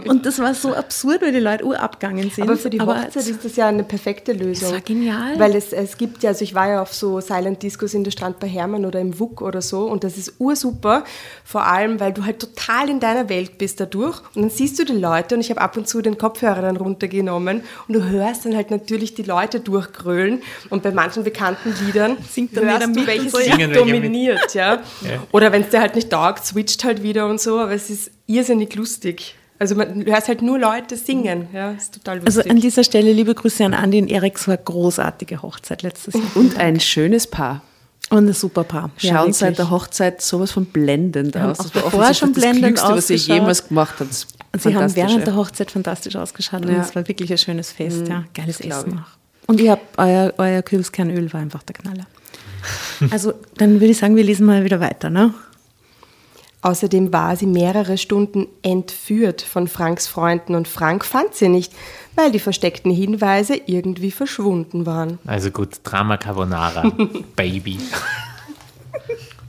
[0.06, 2.44] Und das war so absurd, weil die Leute ur abgegangen sind.
[2.44, 4.64] Aber für die Hochzeit es- ist das ja eine perfekte Lösung.
[4.68, 5.38] Das war genial.
[5.38, 8.10] Weil es, es gibt ja, also ich war ja auf so Silent Discos in der
[8.10, 11.04] Strand bei Hermann oder im WUK oder so und das ist ursuper,
[11.44, 14.84] vor allem, weil du halt total in deiner Welt bist dadurch und dann siehst du
[14.84, 18.44] die Leute und ich habe ab und zu den Kopfhörer dann runtergenommen und du hörst
[18.44, 23.06] dann halt natürlich die Leute durchgrölen und bei manchen bekannten Liedern Singt dann hörst du,
[23.06, 23.56] welches so, ja.
[23.56, 24.82] Lied dominiert, ja.
[25.32, 28.10] Oder wenn es dir halt nicht taugt, switcht halt wieder und so, aber es ist
[28.26, 29.36] irrsinnig lustig.
[29.58, 32.36] Also man, du hörst halt nur Leute singen, ja, ist total lustig.
[32.36, 36.14] Also an dieser Stelle liebe Grüße an Andi und Erik, war eine großartige Hochzeit letztes
[36.14, 36.24] Jahr.
[36.34, 37.62] Und ein schönes Paar.
[38.10, 38.90] Und ein super Paar.
[38.98, 39.56] Ja, Schauen seit wirklich.
[39.56, 41.58] der Hochzeit sowas von blendend aus.
[41.58, 44.26] Das war offensichtlich schon das blendend Klügste, was ihr jemals gemacht habt.
[44.54, 46.80] Und sie haben während der Hochzeit fantastisch ausgeschaut und Ja.
[46.80, 48.08] es war wirklich ein schönes Fest.
[48.08, 48.24] Ja.
[48.34, 49.48] Geiles Essen auch.
[49.48, 52.06] Und ihr habt euer, euer Kürbiskernöl war einfach der Knaller.
[53.10, 55.10] Also dann würde ich sagen, wir lesen mal wieder weiter.
[55.10, 55.34] Ne?
[56.62, 61.74] Außerdem war sie mehrere Stunden entführt von Franks Freunden und Frank fand sie nicht,
[62.14, 65.18] weil die versteckten Hinweise irgendwie verschwunden waren.
[65.26, 66.90] Also gut, Drama Carbonara,
[67.36, 67.78] Baby.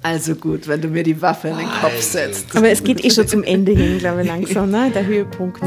[0.06, 2.56] Also gut, wenn du mir die Waffe in den Kopf setzt.
[2.56, 4.92] Aber es geht eh schon zum Ende hin, glaube ich, langsam, ne?
[4.94, 5.64] der Höhepunkt.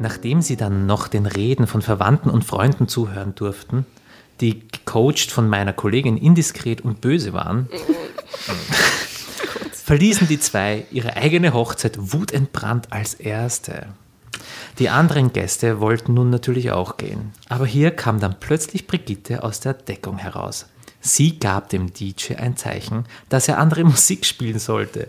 [0.00, 3.86] Nachdem sie dann noch den Reden von Verwandten und Freunden zuhören durften,
[4.40, 7.68] die gecoacht von meiner Kollegin indiskret und böse waren,
[9.88, 13.86] verließen die zwei ihre eigene Hochzeit wutentbrannt als erste.
[14.78, 17.32] Die anderen Gäste wollten nun natürlich auch gehen.
[17.48, 20.66] Aber hier kam dann plötzlich Brigitte aus der Deckung heraus.
[21.00, 25.08] Sie gab dem DJ ein Zeichen, dass er andere Musik spielen sollte.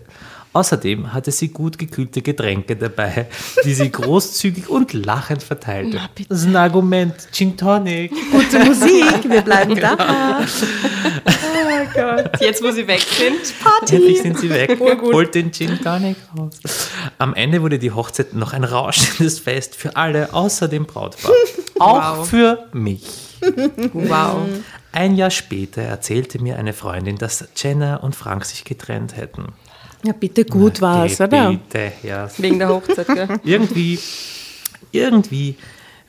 [0.54, 3.28] Außerdem hatte sie gut gekühlte Getränke dabei,
[3.66, 6.00] die sie großzügig und lachend verteilte.
[6.30, 7.16] Das ist ein Argument.
[7.34, 8.14] Gin Tonic.
[8.32, 10.40] Gute Musik, wir bleiben da.
[11.96, 13.54] Oh Gott, jetzt wo sie weg sind,
[13.92, 14.78] Endlich sind sie weg.
[15.02, 16.90] Holt den Gin Tonic raus.
[17.18, 21.32] Am Ende wurde die Hochzeit noch ein rauschendes Fest für alle, außer dem Brautpaar.
[21.80, 22.30] Auch Wow.
[22.30, 23.04] für mich.
[23.94, 24.38] wow.
[24.92, 29.54] Ein Jahr später erzählte mir eine Freundin, dass Jenna und Frank sich getrennt hätten.
[30.04, 31.52] Ja, bitte gut war es, oder?
[31.52, 32.30] Bitte, ja.
[32.38, 33.28] Wegen der Hochzeit, gell?
[33.44, 34.00] Irgendwie,
[34.92, 35.56] irgendwie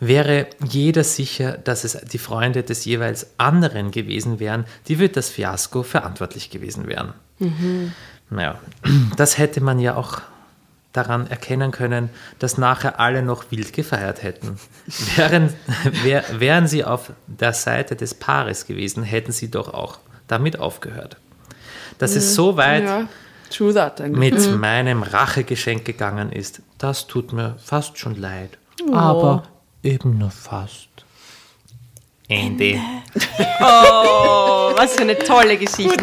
[0.00, 5.28] wäre jeder sicher, dass es die Freunde des jeweils anderen gewesen wären, die für das
[5.28, 7.12] Fiasko verantwortlich gewesen wären.
[8.30, 8.58] Naja,
[9.16, 10.22] das hätte man ja auch
[10.92, 14.58] daran erkennen können, dass nachher alle noch wild gefeiert hätten.
[15.16, 15.52] Wären,
[16.02, 21.16] wär, wären sie auf der Seite des Paares gewesen, hätten sie doch auch damit aufgehört.
[21.98, 23.08] Dass es so weit Ja,
[23.72, 28.56] that mit meinem Rachegeschenk gegangen ist, das tut mir fast schon leid.
[28.92, 29.44] Aber
[29.82, 30.88] eben nur fast.
[32.28, 32.78] Ende.
[33.62, 35.98] Oh, was für eine tolle Geschichte.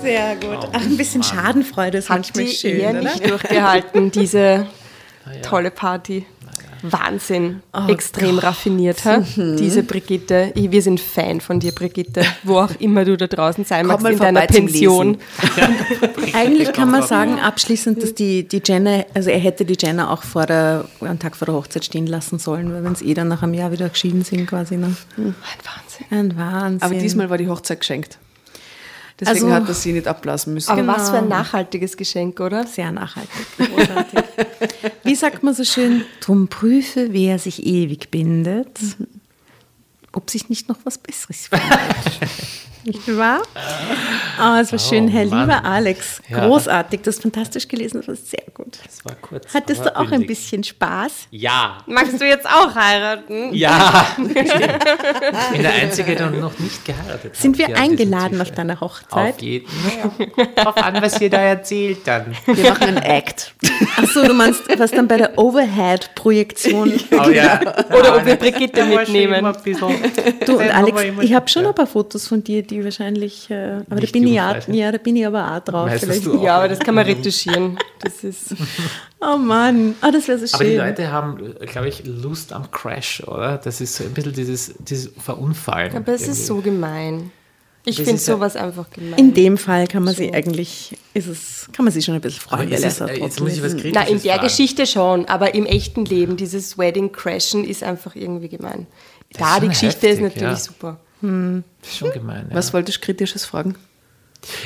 [0.00, 0.68] Sehr gut.
[0.72, 3.02] Ach, ein bisschen Schadenfreude ist Hat manchmal die schön, Ehe oder?
[3.02, 4.66] nicht durchgehalten, diese
[5.42, 6.26] tolle Party.
[6.92, 7.62] Wahnsinn.
[7.88, 9.24] Extrem raffiniert, ha?
[9.36, 10.52] diese Brigitte.
[10.54, 12.22] Ich, wir sind Fan von dir, Brigitte.
[12.42, 15.16] Wo auch immer du da draußen sein magst, in deiner Pension.
[16.34, 20.22] Eigentlich kann man sagen, abschließend, dass die, die Jenna, also er hätte die Jenna auch
[20.22, 23.28] vor der, am Tag vor der Hochzeit stehen lassen sollen, weil wenn sie eh dann
[23.28, 24.76] nach einem Jahr wieder geschieden sind quasi.
[24.76, 24.94] Ne?
[25.16, 26.06] Ein Wahnsinn.
[26.10, 26.82] Ein Wahnsinn.
[26.82, 28.18] Aber diesmal war die Hochzeit geschenkt.
[29.24, 30.70] Deswegen Also- hat er sie nicht abblasen müssen.
[30.70, 32.66] Aber was für ein nachhaltiges Geschenk, oder?
[32.66, 33.30] Sehr nachhaltig.
[35.04, 36.04] Wie sagt man so schön?
[36.20, 38.78] Drum prüfe, wer sich ewig bindet,
[40.12, 41.68] ob sich nicht noch was Besseres findet.
[42.84, 43.42] Nicht wahr?
[44.38, 45.40] Ah, es war schön, Herr Mann.
[45.48, 46.20] lieber Alex.
[46.28, 46.46] Ja.
[46.46, 48.78] Großartig, das ist fantastisch gelesen, das war sehr gut.
[48.84, 49.46] Das war kurz.
[49.54, 50.28] Hattest du auch ein bündig.
[50.28, 51.28] bisschen Spaß?
[51.30, 51.78] Ja.
[51.86, 53.54] Magst du jetzt auch heiraten?
[53.54, 54.06] Ja.
[54.18, 54.34] Ich
[55.52, 57.36] bin der Einzige, der noch nicht geheiratet hat.
[57.36, 59.34] Sind wir eingeladen auf deiner Hochzeit?
[59.36, 60.74] Auf jeden Fall.
[60.82, 62.34] An, was ihr da erzählt dann.
[62.46, 63.54] Wir machen einen Act.
[63.96, 67.60] Ach so, du meinst, was dann bei der Overhead-Projektion Oh ja.
[67.96, 69.52] Oder ob wir Brigitte mitnehmen.
[70.46, 74.00] Du und Alex, ich habe schon ein paar Fotos von dir, die wahrscheinlich, äh, aber
[74.00, 75.90] da bin, ich ja, jugendfrei ja, da bin ich aber auch drauf.
[75.92, 76.26] Vielleicht.
[76.26, 76.42] auch.
[76.42, 77.78] Ja, aber das kann man retuschieren.
[78.00, 78.56] Das ist
[79.20, 80.54] Oh Mann, oh, das wäre so schön.
[80.54, 83.58] Aber die Leute haben, glaube ich, Lust am Crash, oder?
[83.58, 85.96] Das ist so ein bisschen dieses, dieses Verunfallen.
[85.96, 86.46] Aber es ist irgendwie.
[86.46, 87.30] so gemein.
[87.86, 89.18] Ich finde ist sowas einfach gemein.
[89.18, 92.40] in dem Fall kann man sie eigentlich, ist es, kann man sich schon ein bisschen
[92.40, 92.70] freuen.
[92.72, 93.74] ist, so äh, jetzt muss ich ist.
[93.74, 94.42] was Na, in der fragen.
[94.42, 98.86] Geschichte schon, aber im echten Leben, dieses Wedding Crashen ist einfach irgendwie gemein.
[99.30, 100.64] Das Da ist die Geschichte ist heftig, natürlich ja.
[100.64, 101.00] super.
[101.80, 102.46] Das ist schon gemein.
[102.50, 102.56] Ja.
[102.56, 103.76] Was wolltest du Kritisches fragen?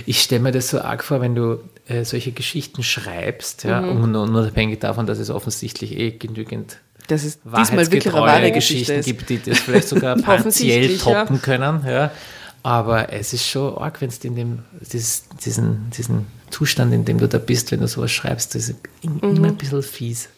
[0.07, 4.15] Ich stelle mir das so arg vor, wenn du äh, solche Geschichten schreibst, ja, Mhm.
[4.15, 8.99] unabhängig davon, dass es offensichtlich eh genügend Dass es diesmal wirklich eine wahre Geschichte Geschichten
[9.01, 9.05] ist.
[9.29, 11.21] gibt, die das vielleicht sogar partiell Offensichtlich, ja.
[11.25, 11.85] toppen können.
[11.87, 12.11] Ja.
[12.65, 14.59] Aber es ist schon arg, wenn du in dem,
[14.93, 18.77] dieses, diesen, diesen Zustand, in dem du da bist, wenn du sowas schreibst, das ist
[19.05, 19.37] Mhm.
[19.37, 20.29] immer ein bisschen fies.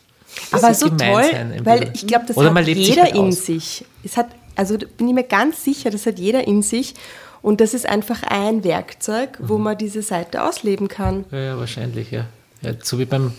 [0.53, 3.85] Das Aber so toll, sein, weil ich glaube, das Oder hat jeder halt in sich.
[4.05, 4.29] Es hat,
[4.61, 6.95] also bin ich mir ganz sicher, das hat jeder in sich.
[7.43, 9.65] Und das ist einfach ein Werkzeug, wo Mhm.
[9.65, 11.25] man diese Seite ausleben kann.
[11.31, 12.27] Ja, ja, wahrscheinlich, ja.
[12.61, 12.73] ja.
[12.83, 13.33] So wie beim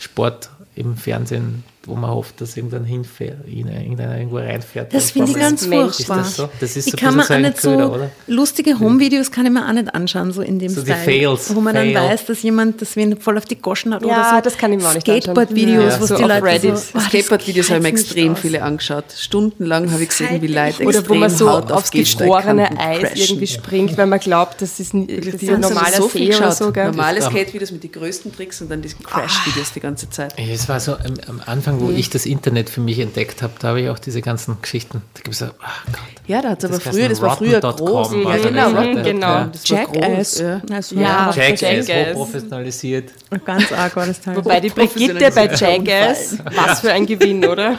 [0.00, 4.92] Sport im Fernsehen, wo man hofft, dass irgendwann hinfährt, irgendeiner irgendwo reinfährt.
[4.94, 6.20] Das finde ich ganz furchtbar.
[6.20, 6.48] Ist das so?
[6.60, 8.10] Das ist die so kann man auch so ein nicht so, Köder, oder?
[8.26, 11.04] lustige Home-Videos kann ich mir auch nicht anschauen, so in dem So die Style.
[11.04, 11.92] Fails, Wo man Fail.
[11.94, 14.40] dann weiß, dass jemand das wen voll auf die Goschen hat Ja, oder so.
[14.44, 16.00] das kann ich mir auch nicht Skateboard-Videos, anschauen.
[16.00, 16.78] wo Ja, die so auf Leute Reddit.
[16.78, 18.38] so, oh, Skateboard-Videos habe ich mir extrem aus.
[18.40, 19.04] viele angeschaut.
[19.16, 22.78] Stundenlang habe ich gesehen, wie Leute Oder wo man extrem so hart auf aufs gefrorene
[22.78, 23.16] Eis crashen.
[23.16, 26.32] irgendwie springt, weil man glaubt, das ist, ein- das ist Die so normaler so viel
[26.32, 26.70] See oder so.
[26.70, 30.34] Normale Skate-Videos mit den größten Tricks und dann die Crash-Videos die ganze Zeit.
[30.36, 31.42] Es war so am, am
[31.78, 34.56] Anfang, wo ich das Internet für mich entdeckt habe, da habe ich auch diese ganzen
[34.60, 35.02] Geschichten.
[35.14, 35.98] Da gibt es so, ach Gott.
[36.26, 38.12] Ja, da hat es aber Das früher, das war früher groß.
[38.12, 39.02] Ja, so genau, das- Rotten.com.
[39.04, 39.44] genau.
[39.52, 40.38] Das war Jackass.
[40.40, 40.60] Ja.
[40.70, 42.14] Also, Ja, ja, Jackass, Jackass.
[42.14, 43.10] hochprofessionalisiert.
[43.44, 44.36] ganz arg war das Teil.
[44.36, 47.76] Wobei die Brigitte bei Jackass, was für ein Gewinn, oder?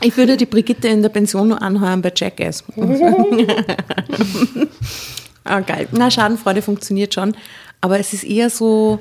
[0.00, 2.64] Ich würde die Brigitte in der Pension nur anheuern bei Jackass.
[5.44, 5.88] ah, geil.
[5.92, 7.36] Na, Schadenfreude funktioniert schon.
[7.80, 8.98] Aber es ist eher so,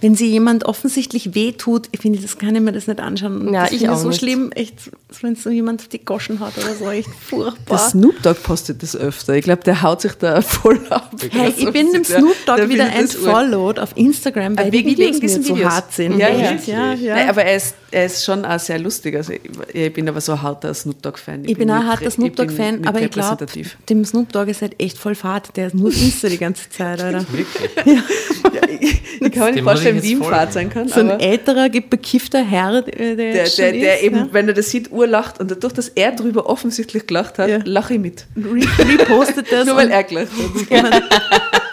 [0.00, 3.48] wenn sie jemand offensichtlich wehtut, ich finde, das kann ich mir das nicht anschauen.
[3.48, 4.20] Und Ja, das ich auch so nicht.
[4.20, 4.74] schlimm, echt,
[5.20, 7.78] wenn so jemand auf die Goschen hat oder so, echt Der furchtbar.
[7.90, 9.34] Snoop Dogg postet das öfter.
[9.34, 11.10] Ich glaube, der haut sich da voll ab.
[11.30, 15.20] Hey, ich bin dem Der- Snoop Dogg der wieder entfollowed auf Instagram, weil die Videos
[15.20, 16.18] mir so hart sind.
[16.18, 16.52] Ja, ja.
[16.66, 17.14] Ja, ja.
[17.14, 19.16] Nein, aber er ist, er ist schon auch sehr lustig.
[19.16, 19.40] Also ich,
[19.74, 21.44] ich bin aber so ein harter Snoop Dogg-Fan.
[21.44, 23.46] Ich bin auch ein harter Snoop ich Dogg-Fan, aber ich glaube,
[23.88, 25.56] dem Snoop Dogg ist halt echt voll fad.
[25.56, 27.24] Der ist nur Insta die ganze Zeit, Alter.
[27.32, 29.02] Wirklich.
[29.20, 30.70] Ich kann mir nicht vorstellen, ich wie ihm jetzt Fahrt folgen.
[30.70, 30.88] sein kann.
[30.88, 34.28] So ein älterer, bekiffter Herr, der, der, der, jetzt der, schon der ist, eben, ne?
[34.32, 37.58] wenn er das sieht, urlacht und dadurch, dass er drüber offensichtlich gelacht hat, Ja.
[37.64, 38.26] lache ich mit.
[38.36, 38.60] Re
[38.98, 40.28] repostet das Nur weil er gelacht
[40.70, 41.02] hat.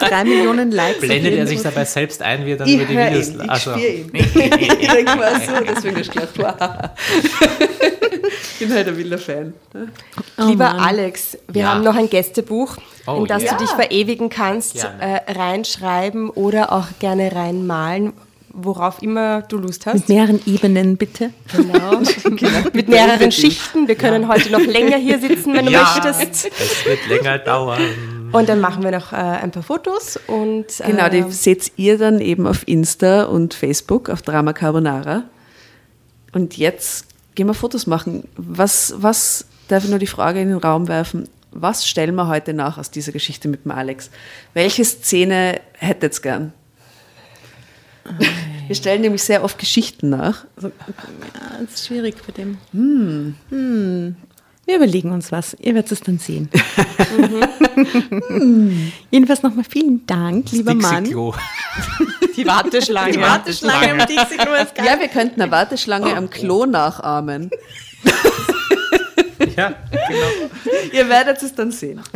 [0.00, 1.00] drei Millionen Likes.
[1.00, 3.50] Blendet er sich dabei selbst ein, wie er dann Ich über die Videos ihn, ich
[3.50, 4.10] also, spiele ihn.
[4.80, 6.90] ich denke mal so, deswegen du gelacht.
[8.52, 9.52] ich bin halt ein wilder Fan.
[10.38, 11.74] Lieber Alex, wir Ja.
[11.74, 12.76] haben noch ein Gästebuch,
[13.08, 13.52] Oh, in das ja.
[13.52, 18.12] du dich verewigen kannst, äh, reinschreiben oder auch gerne reinmalen,
[18.52, 19.94] worauf immer du Lust hast.
[19.94, 21.30] Mit mehreren Ebenen, bitte.
[21.56, 22.00] Genau.
[22.72, 23.88] Mit mehreren Schichten.
[23.88, 26.46] Wir können heute noch länger hier sitzen, wenn du Ja, möchtest.
[26.46, 27.80] es wird länger dauern.
[28.32, 31.96] Und dann machen wir noch äh, ein paar Fotos und Genau, äh, die seht ihr
[31.96, 35.22] dann eben auf Insta und Facebook, auf Drama Carbonara.
[36.32, 38.24] Und jetzt gehen wir Fotos machen.
[38.36, 42.54] Was, was, darf ich nur die Frage in den Raum werfen, was stellen wir heute
[42.54, 44.10] nach aus dieser Geschichte mit dem Alex?
[44.54, 46.52] Welche Szene hättet ihr gern?
[48.66, 50.44] Wir stellen nämlich sehr oft Geschichten nach.
[50.56, 52.58] Also, ja, das ist schwierig bei dem.
[52.72, 53.34] Hm.
[53.50, 54.16] Hm.
[54.68, 55.56] Wir überlegen uns was.
[55.60, 56.50] Ihr werdet es dann sehen.
[58.28, 58.92] mhm.
[59.10, 61.04] Jedenfalls nochmal vielen Dank, lieber Mann.
[62.36, 63.12] Die Warteschlange.
[63.12, 64.84] Die Warteschlange am Dixie-Klo ist geil.
[64.84, 67.50] Ja, wir könnten eine Warteschlange am Klo nachahmen.
[69.56, 70.50] Ja, genau.
[70.92, 72.00] Ihr werdet es dann sehen.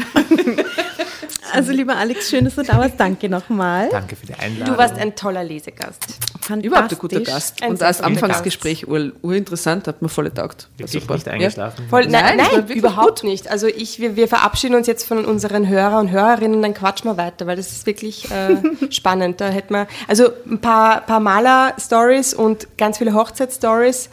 [1.54, 2.98] Also, lieber Alex, schön, dass du da warst.
[2.98, 3.90] Danke nochmal.
[3.90, 4.74] Danke für die Einladung.
[4.74, 6.18] Du warst ein toller Lesegast.
[6.62, 7.62] Überhaupt ein guter Gast.
[7.62, 10.68] Ein Und als Anfangsgespräch ur, urinteressant, hat mir voll getaugt.
[10.70, 11.14] War Wirklich super.
[11.14, 11.86] nicht eingeschlafen.
[11.90, 13.50] Voll, nein, Nein, nein überhaupt nicht.
[13.50, 17.18] Also ich, wir, wir verabschieden uns jetzt von unseren Hörer und Hörerinnen, dann quatschen wir
[17.18, 18.56] weiter, weil das ist wirklich äh,
[18.90, 19.40] spannend.
[19.40, 24.08] Da hätten wir, also ein paar, paar Maler-Stories und ganz viele Hochzeitsstories.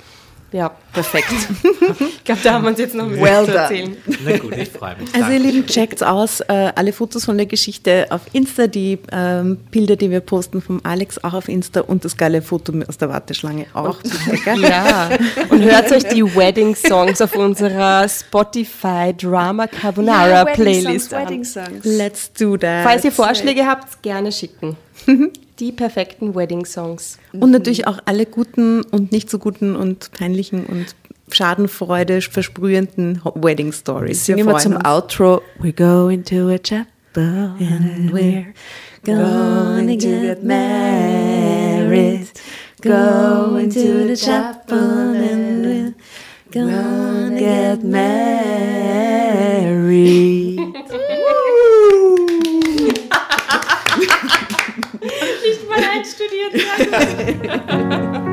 [0.51, 1.27] Ja, perfekt.
[1.99, 3.97] ich glaube, da haben wir uns jetzt noch mehr Well zu erzählen.
[4.25, 5.13] Na gut, ich freue mich.
[5.13, 5.39] Also ihr.
[5.39, 10.09] Lieben, checkt aus äh, alle Fotos von der Geschichte auf Insta, die ähm, Bilder, die
[10.09, 13.97] wir posten vom Alex auch auf Insta und das geile Foto aus der Warteschlange auch.
[14.43, 14.59] gell?
[14.69, 15.09] Ja,
[15.49, 21.25] und hört euch die Wedding-Songs auf unserer Spotify Drama Carbonara Playlist an.
[21.25, 21.83] Wedding Songs.
[21.83, 22.83] Let's do that.
[22.83, 24.77] Falls ihr Vorschläge habt, gerne schicken.
[25.59, 27.19] Die perfekten Wedding-Songs.
[27.33, 30.95] Und natürlich auch alle guten und nicht so guten und peinlichen und
[31.31, 34.25] Schadenfreude versprühenden Wedding Stories.
[34.25, 34.85] Singen wir zum freuen uns.
[34.85, 35.41] Outro.
[35.59, 38.53] We're going to a chapel and we're
[39.03, 42.27] Gonna get married,
[42.81, 45.93] going to the chapel and we're
[46.51, 48.99] gonna get married.
[55.79, 56.53] Online studiert.